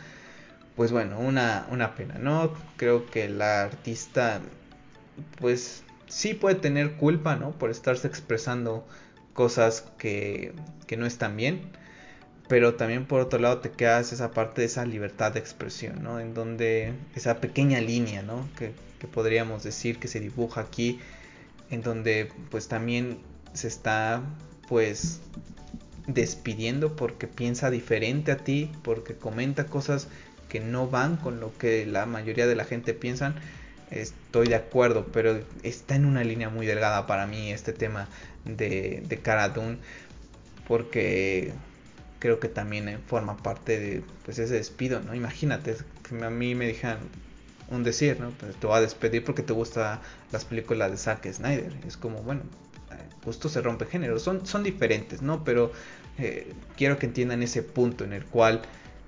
[0.75, 2.53] pues bueno, una, una pena, ¿no?
[2.77, 4.41] Creo que la artista,
[5.39, 7.51] pues sí puede tener culpa, ¿no?
[7.51, 8.85] Por estarse expresando
[9.33, 10.53] cosas que,
[10.87, 11.61] que no están bien,
[12.47, 16.19] pero también por otro lado te quedas esa parte de esa libertad de expresión, ¿no?
[16.19, 18.47] En donde esa pequeña línea, ¿no?
[18.57, 20.99] Que, que podríamos decir que se dibuja aquí,
[21.69, 23.19] en donde pues también
[23.53, 24.21] se está
[24.67, 25.21] pues
[26.07, 30.07] despidiendo porque piensa diferente a ti, porque comenta cosas
[30.55, 33.35] que no van con lo que la mayoría de la gente piensan,
[33.91, 38.07] estoy de acuerdo, pero está en una línea muy delgada para mí este tema
[38.45, 39.53] de, de Cara
[40.65, 41.51] porque
[42.19, 45.13] creo que también forma parte de pues ese despido, ¿no?
[45.13, 45.75] Imagínate
[46.07, 46.99] que a mí me dijeran
[47.69, 48.29] un decir, ¿no?
[48.29, 49.99] Pues te voy a despedir porque te gustan
[50.31, 51.73] las películas de Zack Snyder.
[51.85, 52.43] Es como, bueno,
[53.25, 54.19] justo se rompe género.
[54.19, 55.43] Son, son diferentes, ¿no?
[55.43, 55.73] Pero
[56.17, 58.61] eh, quiero que entiendan ese punto en el cual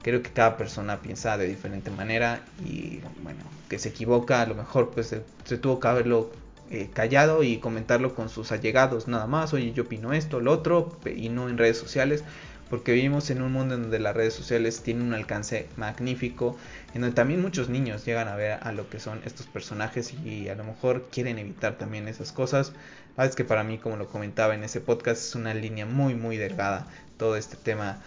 [0.07, 4.55] creo que cada persona piensa de diferente manera y bueno, que se equivoca, a lo
[4.55, 6.31] mejor pues se, tuvo que haberlo
[6.71, 10.97] eh, callado y comentarlo con sus allegados nada más, oye yo opino esto, lo otro
[11.13, 12.23] y no en redes sociales
[12.69, 16.55] porque vivimos en un mundo en donde las redes sociales tienen un alcance magnífico,
[16.93, 20.47] en donde también muchos niños llegan a ver a lo que son estos personajes y
[20.47, 22.73] a lo mejor quieren evitar también esas cosas.
[23.15, 26.13] Ah, es que para mí, como lo comentaba en ese podcast, es una línea muy,
[26.13, 26.87] muy delgada
[27.17, 28.01] todo este tema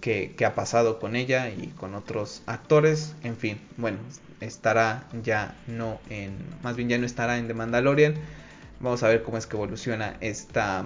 [0.00, 3.14] que, ha pasado con ella y con otros actores.
[3.22, 3.98] En fin, bueno,
[4.40, 8.14] estará ya no en, más bien ya no estará en The Mandalorian.
[8.80, 10.84] Vamos a ver cómo es que evoluciona esta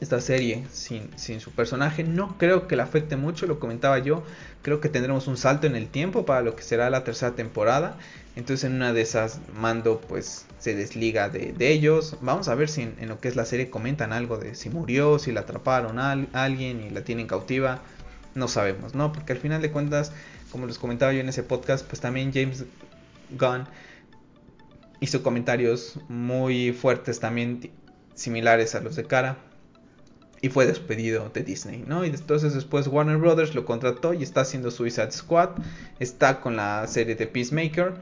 [0.00, 2.04] esta serie sin, sin, su personaje.
[2.04, 4.22] No creo que le afecte mucho, lo comentaba yo.
[4.62, 7.98] Creo que tendremos un salto en el tiempo para lo que será la tercera temporada.
[8.34, 12.16] Entonces en una de esas Mando pues se desliga de, ellos.
[12.20, 15.18] Vamos a ver si en, lo que es la serie comentan algo de si murió,
[15.18, 17.80] si la atraparon a, alguien y la tienen cautiva.
[18.34, 19.12] No sabemos, ¿no?
[19.12, 20.12] Porque al final de cuentas,
[20.52, 22.64] como les comentaba yo en ese podcast, pues también James
[23.30, 23.66] Gunn
[25.00, 27.70] hizo comentarios muy fuertes también
[28.14, 29.38] similares a los de Cara
[30.42, 32.04] y fue despedido de Disney, ¿no?
[32.04, 35.50] Y entonces después Warner Brothers lo contrató y está haciendo Suicide Squad,
[35.98, 37.94] está con la serie de Peacemaker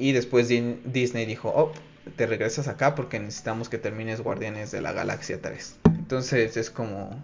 [0.00, 1.72] y después Disney dijo, oh,
[2.16, 5.76] te regresas acá porque necesitamos que termines Guardianes de la Galaxia 3.
[5.84, 7.22] Entonces es como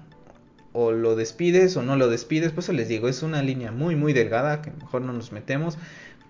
[0.72, 3.96] o lo despides o no lo despides, pues eso les digo, es una línea muy
[3.96, 5.78] muy delgada que mejor no nos metemos,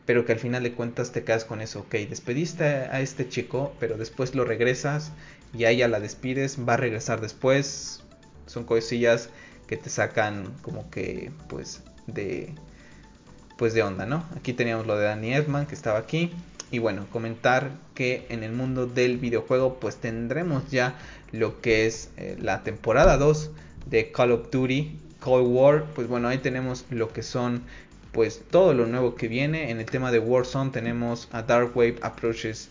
[0.04, 3.74] pero que al final de cuentas te quedas con eso, ok, despediste a este chico,
[3.80, 5.10] pero después lo regresas
[5.52, 8.04] y a ella la despides, va a regresar después.
[8.46, 9.30] Son cosillas
[9.66, 12.54] que te sacan como que pues de
[13.56, 14.24] pues de onda, ¿no?
[14.36, 16.32] Aquí teníamos lo de Danny Edman que estaba aquí.
[16.70, 20.96] Y bueno, comentar que en el mundo del videojuego pues tendremos ya
[21.32, 23.50] lo que es eh, la temporada 2
[23.86, 27.62] de Call of Duty Cold War, pues bueno, ahí tenemos lo que son
[28.12, 29.70] pues todo lo nuevo que viene.
[29.70, 32.68] En el tema de Warzone tenemos a Dark Wave Approaches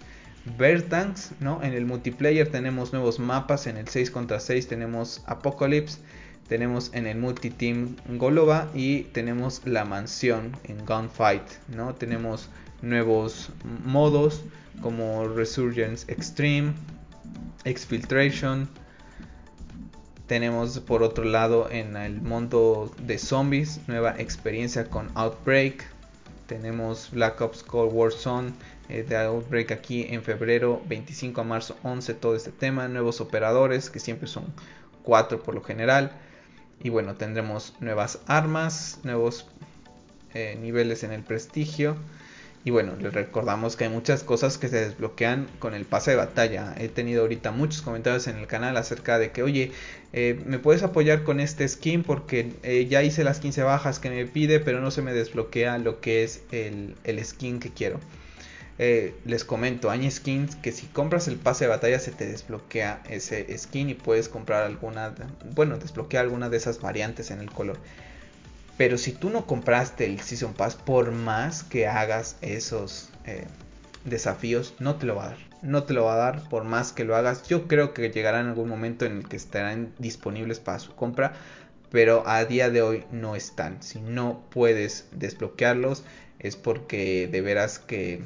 [0.58, 1.62] Verdansk, ¿no?
[1.64, 6.00] En el multiplayer tenemos nuevos mapas, en el 6 contra 6 tenemos Apocalypse,
[6.48, 11.96] tenemos en el multiteam Golova y tenemos la mansión en Gunfight, ¿no?
[11.96, 12.50] Tenemos
[12.82, 13.50] nuevos
[13.84, 14.44] modos
[14.82, 16.74] como Resurgence Extreme,
[17.64, 18.70] Exfiltration.
[20.28, 25.84] Tenemos por otro lado en el mundo de zombies nueva experiencia con Outbreak.
[26.46, 28.52] Tenemos Black Ops Cold War Zone
[28.90, 33.90] eh, de Outbreak aquí en febrero 25 a marzo 11 todo este tema, nuevos operadores
[33.90, 34.46] que siempre son
[35.02, 36.12] 4 por lo general
[36.84, 39.48] y bueno tendremos nuevas armas, nuevos
[40.34, 41.96] eh, niveles en el prestigio
[42.66, 46.18] y bueno, les recordamos que hay muchas cosas que se desbloquean con el pase de
[46.18, 46.74] batalla.
[46.80, 49.72] He tenido ahorita muchos comentarios en el canal acerca de que, oye,
[50.14, 52.02] eh, ¿me puedes apoyar con este skin?
[52.02, 56.02] Porque ya hice las 15 bajas que me pide, pero no se me desbloquea lo
[56.02, 58.00] que es el, el skin que quiero.
[58.78, 63.02] Eh, les comento, hay skins que si compras el pase de batalla se te desbloquea
[63.10, 65.16] ese skin y puedes comprar alguna,
[65.56, 67.78] bueno, desbloquea alguna de esas variantes en el color.
[68.78, 73.46] Pero si tú no compraste el Season Pass, por más que hagas esos eh,
[74.04, 75.38] desafíos, no te lo va a dar.
[75.62, 77.48] No te lo va a dar por más que lo hagas.
[77.48, 81.34] Yo creo que llegará en algún momento en el que estarán disponibles para su compra.
[81.90, 83.82] Pero a día de hoy no están.
[83.82, 86.04] Si no puedes desbloquearlos
[86.40, 88.22] es porque de veras que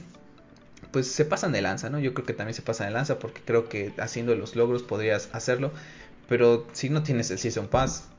[0.91, 1.99] pues se pasan de lanza, ¿no?
[1.99, 5.29] Yo creo que también se pasan de lanza porque creo que haciendo los logros podrías
[5.33, 5.71] hacerlo,
[6.27, 8.09] pero si no tienes el Season Pass,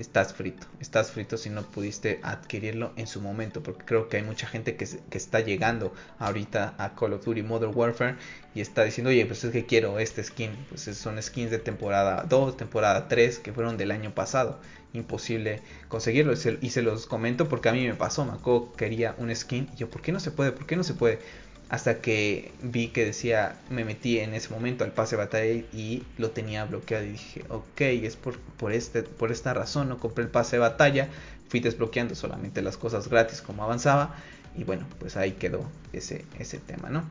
[0.00, 4.22] estás frito, estás frito si no pudiste adquirirlo en su momento, porque creo que hay
[4.22, 8.16] mucha gente que, está llegando ahorita a Call of Duty Modern Warfare
[8.54, 12.24] y está diciendo, oye, pues es que quiero este skin, pues son skins de temporada
[12.28, 14.58] 2, temporada 3, que fueron del año pasado,
[14.92, 19.68] imposible conseguirlo, y se, los comento porque a mí me pasó, acuerdo quería un skin,
[19.74, 20.52] y yo, ¿por qué no se puede?
[20.52, 21.18] ¿Por qué no se puede?
[21.70, 26.02] Hasta que vi que decía, me metí en ese momento al pase de batalla y
[26.18, 30.24] lo tenía bloqueado y dije, ok, es por, por, este, por esta razón, no compré
[30.24, 31.08] el pase de batalla,
[31.48, 34.16] fui desbloqueando solamente las cosas gratis como avanzaba
[34.56, 37.04] y bueno, pues ahí quedó ese, ese tema, ¿no?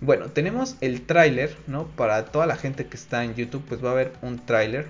[0.00, 1.86] Bueno, tenemos el tráiler, ¿no?
[1.88, 4.86] Para toda la gente que está en YouTube, pues va a haber un tráiler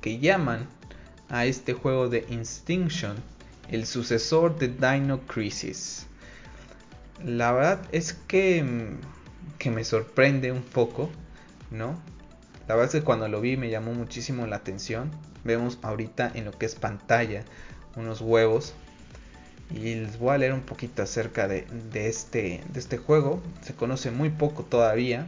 [0.00, 0.66] que llaman
[1.28, 3.16] a este juego de Instinction
[3.70, 6.06] el sucesor de Dino Crisis.
[7.24, 8.64] La verdad es que,
[9.58, 11.10] que me sorprende un poco,
[11.70, 11.98] ¿no?
[12.66, 15.10] La verdad es que cuando lo vi me llamó muchísimo la atención.
[15.44, 17.44] Vemos ahorita en lo que es pantalla
[17.96, 18.74] unos huevos.
[19.70, 23.42] Y les voy a leer un poquito acerca de, este, de este juego.
[23.60, 25.26] Se conoce muy poco todavía.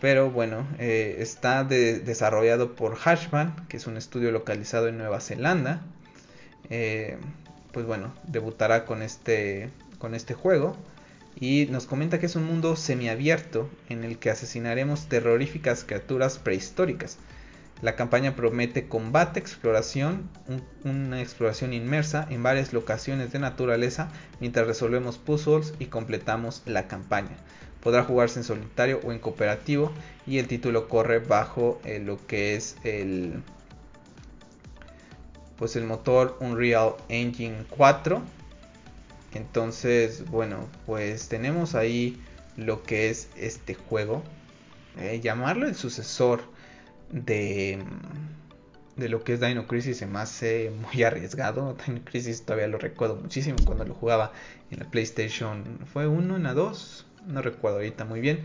[0.00, 5.80] Pero bueno, eh, está desarrollado por Hashman, que es un estudio localizado en Nueva Zelanda.
[6.70, 7.16] Eh,
[7.72, 10.76] pues bueno, debutará con este, con este juego
[11.38, 17.18] y nos comenta que es un mundo semiabierto en el que asesinaremos terroríficas criaturas prehistóricas.
[17.82, 20.30] La campaña promete combate, exploración,
[20.84, 24.08] una exploración inmersa en varias locaciones de naturaleza
[24.40, 27.36] mientras resolvemos puzzles y completamos la campaña.
[27.80, 29.90] Podrá jugarse en solitario o en cooperativo
[30.28, 33.42] y el título corre bajo eh, lo que es el
[35.56, 38.22] pues el motor Unreal Engine 4
[39.38, 42.20] entonces, bueno, pues tenemos ahí
[42.56, 44.22] lo que es este juego.
[44.98, 46.42] Eh, llamarlo el sucesor
[47.10, 47.82] de,
[48.96, 51.76] de lo que es Dino Crisis se me hace muy arriesgado.
[51.86, 54.32] Dino Crisis todavía lo recuerdo muchísimo cuando lo jugaba
[54.70, 55.80] en la PlayStation.
[55.92, 57.06] ¿Fue uno en la 2?
[57.26, 58.40] No recuerdo ahorita muy bien.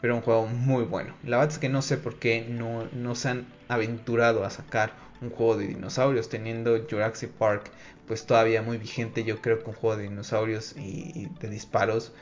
[0.00, 1.14] Pero un juego muy bueno.
[1.24, 5.05] La verdad es que no sé por qué no, no se han aventurado a sacar
[5.20, 7.70] un juego de dinosaurios teniendo Jurassic Park
[8.06, 9.24] pues todavía muy vigente.
[9.24, 12.12] Yo creo que un juego de dinosaurios y, de disparos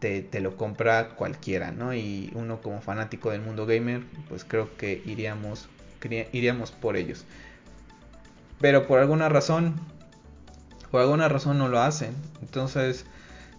[0.00, 1.94] te, lo compra cualquiera, ¿no?
[1.94, 5.68] Y uno como fanático del mundo gamer, pues creo que iríamos,
[6.32, 7.24] iríamos por ellos.
[8.60, 9.74] Pero por alguna razón,
[10.90, 12.14] por alguna razón no lo hacen.
[12.42, 13.06] Entonces,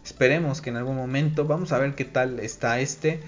[0.03, 3.21] esperemos que en algún momento, vamos a ver qué tal está este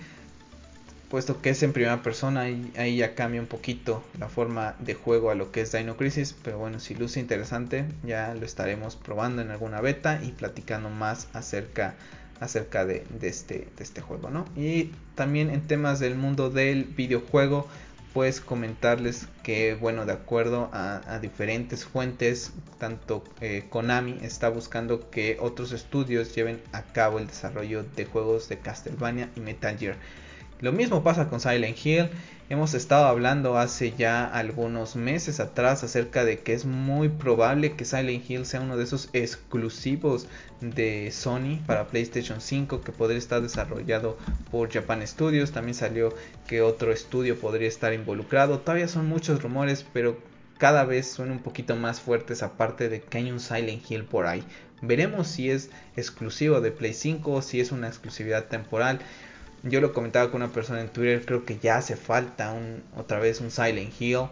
[1.10, 5.32] puesto que es en primera persona ahí, ya cambia un poquito la forma de juego
[5.32, 9.42] a lo que es Dino Crisis pero bueno si luce interesante ya lo estaremos probando
[9.42, 11.96] en alguna beta y platicando más acerca
[12.40, 14.46] acerca de, este, este juego ¿no?
[14.56, 17.68] y también en temas del mundo del videojuego
[18.14, 25.38] pues comentarles que bueno de acuerdo a, diferentes fuentes tanto eh, Konami está buscando que
[25.40, 29.98] otros estudios lleven a cabo el desarrollo de juegos de Castlevania y Metal Gear
[30.60, 32.10] lo mismo pasa con Silent Hill.
[32.50, 37.84] Hemos estado hablando hace ya algunos meses atrás acerca de que es muy probable que
[37.84, 40.28] Silent Hill sea uno de esos exclusivos
[40.62, 44.18] de Sony para PlayStation 5 que podría estar desarrollado
[44.50, 45.52] por Japan Studios.
[45.52, 46.14] También salió
[46.48, 48.60] que otro estudio podría estar involucrado.
[48.60, 50.18] Todavía son muchos rumores, pero
[50.58, 54.26] cada vez son un poquito más fuertes aparte de que hay un Silent Hill por
[54.26, 54.44] ahí.
[54.82, 59.00] Veremos si es exclusivo de Play 5 o si es una exclusividad temporal.
[59.64, 63.20] Yo lo comentaba con una persona en Twitter, creo que ya hace falta un, otra
[63.20, 64.28] vez un Silent Hill,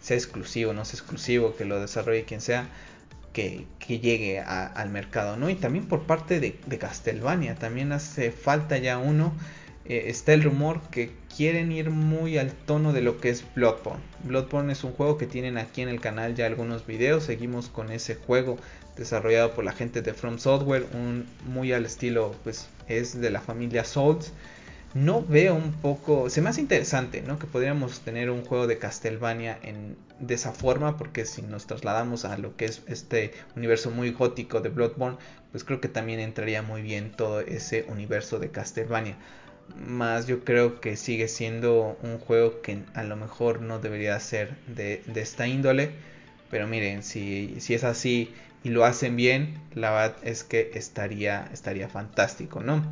[0.00, 2.68] sea exclusivo, no sea exclusivo, que lo desarrolle quien sea,
[3.32, 5.48] que, llegue al mercado, ¿no?
[5.50, 9.32] Y también por parte de, de Castlevania, también hace falta ya uno.
[9.84, 14.02] Eh, está el rumor que quieren ir muy al tono de lo que es Bloodborne.
[14.24, 17.24] Bloodborne es un juego que tienen aquí en el canal ya algunos videos.
[17.24, 18.58] Seguimos con ese juego
[18.96, 23.40] desarrollado por la gente de From Software, un muy al estilo, pues es de la
[23.40, 24.32] familia Souls
[24.94, 27.38] no veo un poco, se me hace interesante, ¿no?
[27.38, 32.24] Que podríamos tener un juego de Castlevania en, de esa forma, porque si nos trasladamos
[32.24, 35.18] a lo que es este universo muy gótico de Bloodborne,
[35.52, 39.16] pues creo que también entraría muy bien todo ese universo de Castlevania.
[39.76, 44.56] Más yo creo que sigue siendo un juego que a lo mejor no debería ser
[44.66, 45.90] de, esta índole,
[46.50, 48.32] pero miren, si, si es así
[48.64, 52.82] y lo hacen bien, la verdad es que estaría, estaría fantástico, ¿no?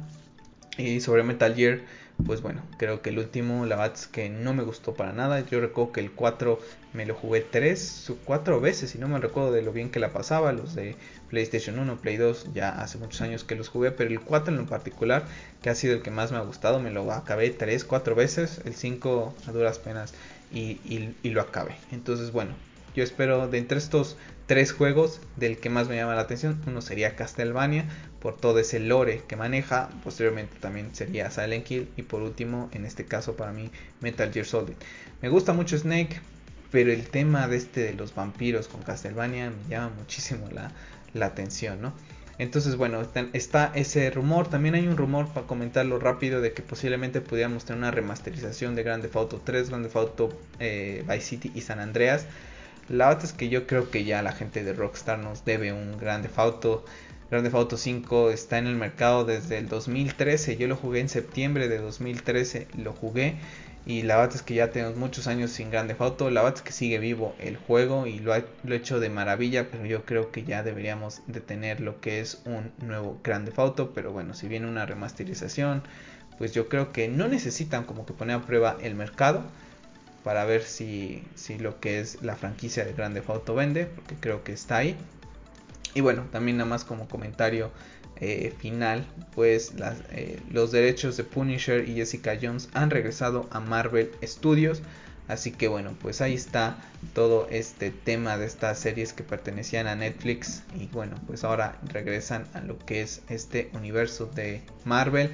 [0.78, 1.80] Y sobre Metal Gear,
[2.24, 5.40] pues bueno, creo que el último, la verdad que no me gustó para nada.
[5.40, 6.58] Yo recuerdo que el 4
[6.92, 10.12] me lo jugué 3, 4 veces, y no me recuerdo de lo bien que la
[10.12, 10.52] pasaba.
[10.52, 10.96] Los de
[11.30, 14.66] PlayStation 1, Play 2, ya hace muchos años que los jugué, pero el 4 en
[14.66, 15.24] particular,
[15.62, 18.60] que ha sido el que más me ha gustado, me lo acabé 3, 4 veces.
[18.64, 20.14] El 5 a duras penas
[20.52, 20.80] y,
[21.22, 21.76] y lo acabé.
[21.90, 22.54] Entonces, bueno,
[22.94, 24.16] yo espero de entre estos
[24.46, 27.86] tres juegos, del que más me llama la atención, uno sería Castlevania,
[28.20, 32.84] por todo ese lore que maneja, posteriormente también sería Silent Hill y por último, en
[32.86, 33.70] este caso para mí,
[34.00, 34.74] Metal Gear Solid.
[35.22, 36.20] Me gusta mucho Snake,
[36.70, 40.72] pero el tema de este de los vampiros con Castlevania me llama muchísimo la,
[41.14, 41.92] la atención, ¿no?
[42.38, 44.48] Entonces, bueno, está ese rumor.
[44.48, 48.82] También hay un rumor, para comentarlo rápido, de que posiblemente pudiéramos tener una remasterización de
[48.82, 52.26] Grand Theft Auto 3, Grand Theft Auto eh, Vice City y San Andreas.
[52.88, 55.98] La verdad es que yo creo que ya la gente de Rockstar nos debe un
[55.98, 56.84] Grand Theft Auto.
[57.30, 60.56] Grand Theft Auto 5 está en el mercado desde el 2013.
[60.56, 62.68] Yo lo jugué en septiembre de 2013.
[62.78, 63.38] Lo jugué.
[63.86, 66.30] Y la verdad es que ya tenemos muchos años sin Grand Theft Auto.
[66.30, 69.68] La verdad es que sigue vivo el juego y lo ha hecho de maravilla.
[69.68, 73.58] Pero yo creo que ya deberíamos de tener lo que es un nuevo Grand Theft
[73.58, 73.94] Auto.
[73.94, 75.82] Pero bueno, si viene una remasterización,
[76.38, 79.42] pues yo creo que no necesitan como que poner a prueba el mercado
[80.26, 84.16] para ver si, si lo que es la franquicia de Grand Theft Auto vende, porque
[84.16, 84.96] creo que está ahí.
[85.94, 87.70] Y bueno, también nada más como comentario
[88.16, 89.06] eh, final,
[89.36, 89.72] pues
[90.10, 94.82] eh, los derechos de Punisher y Jessica Jones han regresado a Marvel Studios.
[95.28, 96.76] Así que bueno, pues ahí está
[97.14, 100.64] todo este tema de estas series que pertenecían a Netflix.
[100.74, 105.30] Y bueno, pues ahora regresan a lo que es este universo de Marvel.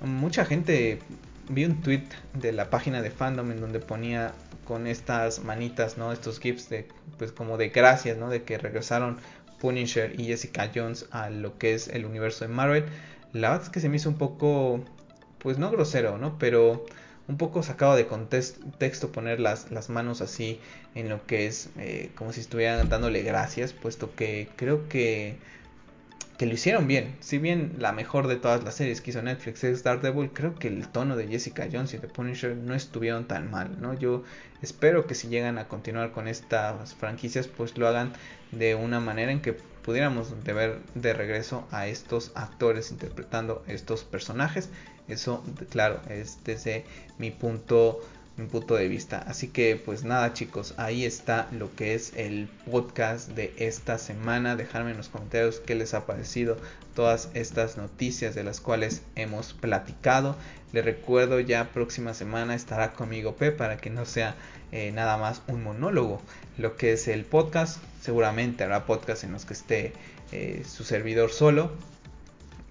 [0.00, 1.00] Mucha gente
[1.48, 4.32] vi un tweet de la página de fandom en donde ponía
[4.64, 6.12] con estas manitas, ¿no?
[6.12, 6.88] Estos gifs de,
[7.18, 8.30] pues como de gracias, ¿no?
[8.30, 9.18] De que regresaron
[9.60, 12.84] Punisher y Jessica Jones a lo que es el universo de Marvel.
[13.32, 14.84] La verdad es que se me hizo un poco,
[15.38, 16.38] pues no grosero, ¿no?
[16.38, 16.84] Pero
[17.26, 20.60] un poco sacado de contexto poner las, las manos así
[20.94, 25.38] en lo que es eh, como si estuvieran dándole gracias, puesto que creo que
[26.36, 27.16] que lo hicieron bien.
[27.20, 30.68] Si bien la mejor de todas las series que hizo Netflix es Daredevil, creo que
[30.68, 33.94] el tono de Jessica Jones y de Punisher no estuvieron tan mal, ¿no?
[33.94, 34.24] Yo
[34.60, 38.12] espero que si llegan a continuar con estas franquicias, pues lo hagan
[38.50, 44.70] de una manera en que pudiéramos ver de regreso a estos actores interpretando estos personajes.
[45.06, 46.84] Eso, claro, es desde
[47.18, 48.00] mi punto
[48.36, 49.18] mi punto de vista.
[49.18, 54.56] Así que pues nada chicos, ahí está lo que es el podcast de esta semana.
[54.56, 56.56] Dejadme en los comentarios qué les ha parecido
[56.94, 60.36] todas estas noticias de las cuales hemos platicado.
[60.72, 64.34] Les recuerdo ya próxima semana estará conmigo P para que no sea
[64.72, 66.20] eh, nada más un monólogo.
[66.58, 69.92] Lo que es el podcast, seguramente habrá podcast en los que esté
[70.32, 71.72] eh, su servidor solo.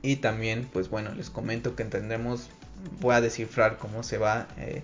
[0.01, 2.49] Y también pues bueno, les comento que tendremos,
[2.99, 4.47] voy a descifrar cómo se va.
[4.57, 4.81] Eh,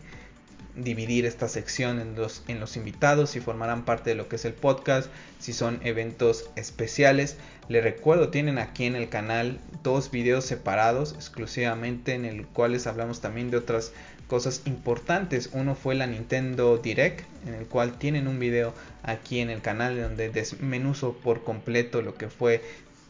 [0.75, 4.45] dividir esta sección en los, en los invitados, si formarán parte de lo que es
[4.45, 5.09] el podcast,
[5.39, 7.37] si son eventos especiales.
[7.67, 13.21] Les recuerdo, tienen aquí en el canal dos videos separados exclusivamente en el cuales hablamos
[13.21, 13.91] también de otras
[14.27, 15.49] cosas importantes.
[15.53, 19.99] Uno fue la Nintendo Direct, en el cual tienen un video aquí en el canal
[19.99, 22.61] donde desmenuzo por completo lo que fue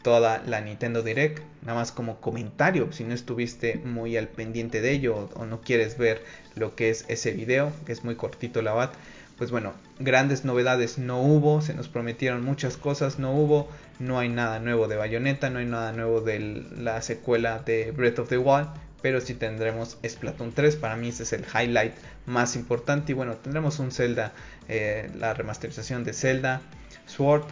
[0.02, 4.92] toda la Nintendo Direct, nada más como comentario, si no estuviste muy al pendiente de
[4.92, 6.22] ello o, no quieres ver
[6.54, 8.92] lo que es ese video, que es muy cortito la bat,
[9.36, 14.28] pues bueno, grandes novedades no hubo, se nos prometieron muchas cosas, no hubo, no hay
[14.28, 18.38] nada nuevo de Bayonetta, no hay nada nuevo de la secuela de Breath of the
[18.38, 18.68] Wild,
[19.02, 21.94] pero sí tendremos Splatoon 3, para mí ese es el highlight
[22.26, 24.32] más importante y bueno, tendremos un Zelda,
[24.68, 26.60] eh, la remasterización de Zelda,
[27.06, 27.44] Sword,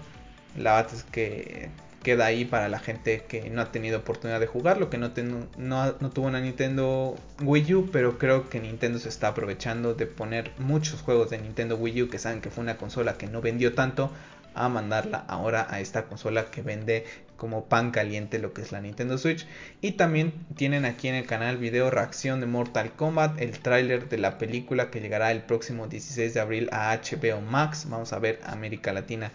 [0.57, 1.71] la bat es que
[2.09, 6.27] queda ahí para la gente que no ha tenido oportunidad de jugarlo, que no, tuvo
[6.27, 11.29] una Nintendo Wii U, pero creo que Nintendo se está aprovechando de poner muchos juegos
[11.29, 14.11] de Nintendo Wii U que saben que fue una consola que no vendió tanto
[14.55, 17.05] a mandarla ahora a esta consola que vende
[17.37, 19.47] como pan caliente lo que es la Nintendo Switch.
[19.83, 24.17] Y también tienen aquí en el canal video reacción de Mortal Kombat el tráiler de
[24.17, 27.85] la película que llegará el próximo 16 de abril a HBO Max.
[27.87, 29.31] Vamos a ver América Latina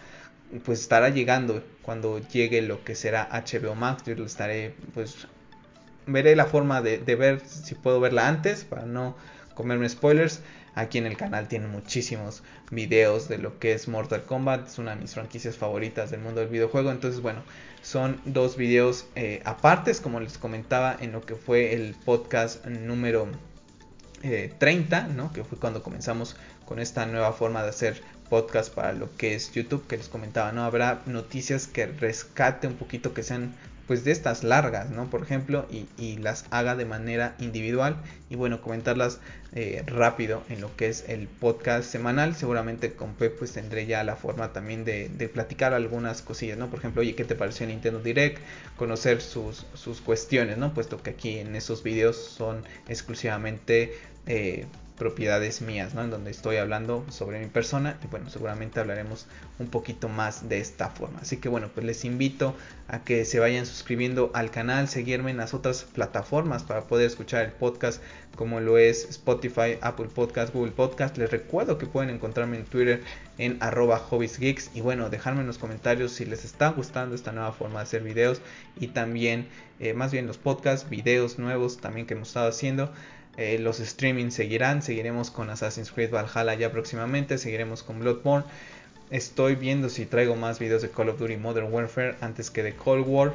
[0.64, 4.04] pues estará llegando cuando llegue lo que será HBO Max.
[4.06, 5.26] Yo lo estaré, pues
[6.06, 9.16] veré la forma de, ver si puedo verla antes para no
[9.54, 10.40] comerme spoilers.
[10.76, 12.42] Aquí en el canal tienen muchísimos
[12.72, 14.66] videos de lo que es Mortal Kombat.
[14.66, 16.90] Es una de mis franquicias favoritas del mundo del videojuego.
[16.90, 17.44] Entonces, bueno,
[17.80, 23.28] son dos videos eh, apartes, como les comentaba en lo que fue el podcast número
[24.58, 25.32] 30, eh, ¿no?
[25.32, 26.34] Que fue cuando comenzamos
[26.64, 30.52] con esta nueva forma de hacer podcast para lo que es YouTube que les comentaba,
[30.52, 30.64] ¿no?
[30.64, 33.54] Habrá noticias que rescate un poquito que sean
[33.86, 35.10] pues de estas largas, ¿no?
[35.10, 37.96] Por ejemplo, y, las haga de manera individual
[38.30, 39.20] y bueno, comentarlas
[39.52, 42.34] eh, rápido en lo que es el podcast semanal.
[42.34, 46.70] Seguramente con Pep pues tendré ya la forma también de, platicar algunas cosillas, ¿no?
[46.70, 48.38] Por ejemplo, oye, ¿qué te pareció Nintendo Direct?
[48.76, 50.72] Conocer sus, sus cuestiones, ¿no?
[50.72, 53.92] Puesto que aquí en esos videos son exclusivamente...
[54.26, 54.66] Eh,
[54.96, 56.02] propiedades mías, ¿no?
[56.02, 59.26] En donde estoy hablando sobre mi persona y bueno, seguramente hablaremos
[59.58, 61.20] un poquito más de esta forma.
[61.20, 62.54] Así que bueno, pues les invito
[62.86, 67.44] a que se vayan suscribiendo al canal, seguirme en las otras plataformas para poder escuchar
[67.44, 68.00] el podcast
[68.36, 71.16] como lo es Spotify, Apple Podcast, Google Podcast.
[71.18, 73.02] Les recuerdo que pueden encontrarme en Twitter
[73.38, 77.52] en arroba hobbiesgeeks y bueno, dejarme en los comentarios si les está gustando esta nueva
[77.52, 78.40] forma de hacer videos
[78.78, 79.48] y también
[79.80, 82.92] eh, más bien los podcasts, videos nuevos también que hemos estado haciendo.
[83.36, 88.44] Eh, los streamings seguirán, seguiremos con Assassin's Creed Valhalla ya próximamente, seguiremos con Bloodborne.
[89.10, 92.74] Estoy viendo si traigo más videos de Call of Duty Modern Warfare antes que de
[92.74, 93.34] Cold War.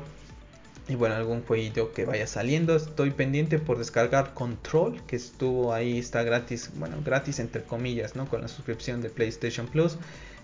[0.88, 2.76] Y bueno, algún jueguito que vaya saliendo.
[2.76, 8.28] Estoy pendiente por descargar Control, que estuvo ahí, está gratis, bueno, gratis entre comillas, ¿no?
[8.28, 9.97] Con la suscripción de PlayStation Plus.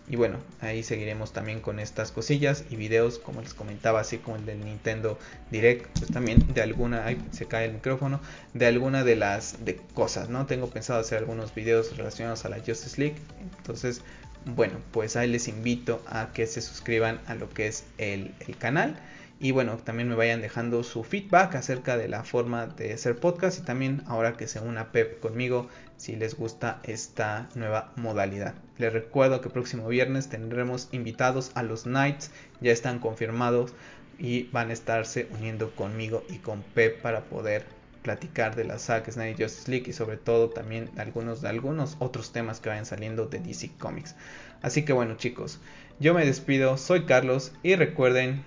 [0.07, 4.35] Y bueno, ahí seguiremos también con estas cosillas y videos, como les comentaba, así como
[4.35, 5.17] el del Nintendo
[5.49, 8.21] Direct, pues también de alguna, ahí se cae el micrófono,
[8.53, 10.45] de alguna de las de cosas, ¿no?
[10.45, 13.15] Tengo pensado hacer algunos videos relacionados a la Justice League.
[13.57, 14.01] Entonces,
[14.45, 18.57] bueno, pues ahí les invito a que se suscriban a lo que es el, el
[18.57, 18.99] canal
[19.39, 23.59] y bueno, también me vayan dejando su feedback acerca de la forma de hacer podcast
[23.59, 25.67] y también ahora que se una Pep conmigo
[25.97, 28.55] si les gusta esta nueva modalidad.
[28.77, 32.31] Les recuerdo que próximo viernes tendremos invitados a los Knights,
[32.61, 33.73] ya están confirmados
[34.17, 37.65] y van a estarse uniendo conmigo y con Pep para poder
[38.03, 42.31] platicar de la Zack Snyder Justice League y sobre todo también algunos de algunos otros
[42.31, 44.15] temas que vayan saliendo de DC Comics.
[44.61, 45.59] Así que bueno chicos,
[45.99, 48.45] yo me despido, soy Carlos y recuerden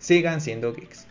[0.00, 1.09] sigan siendo geeks.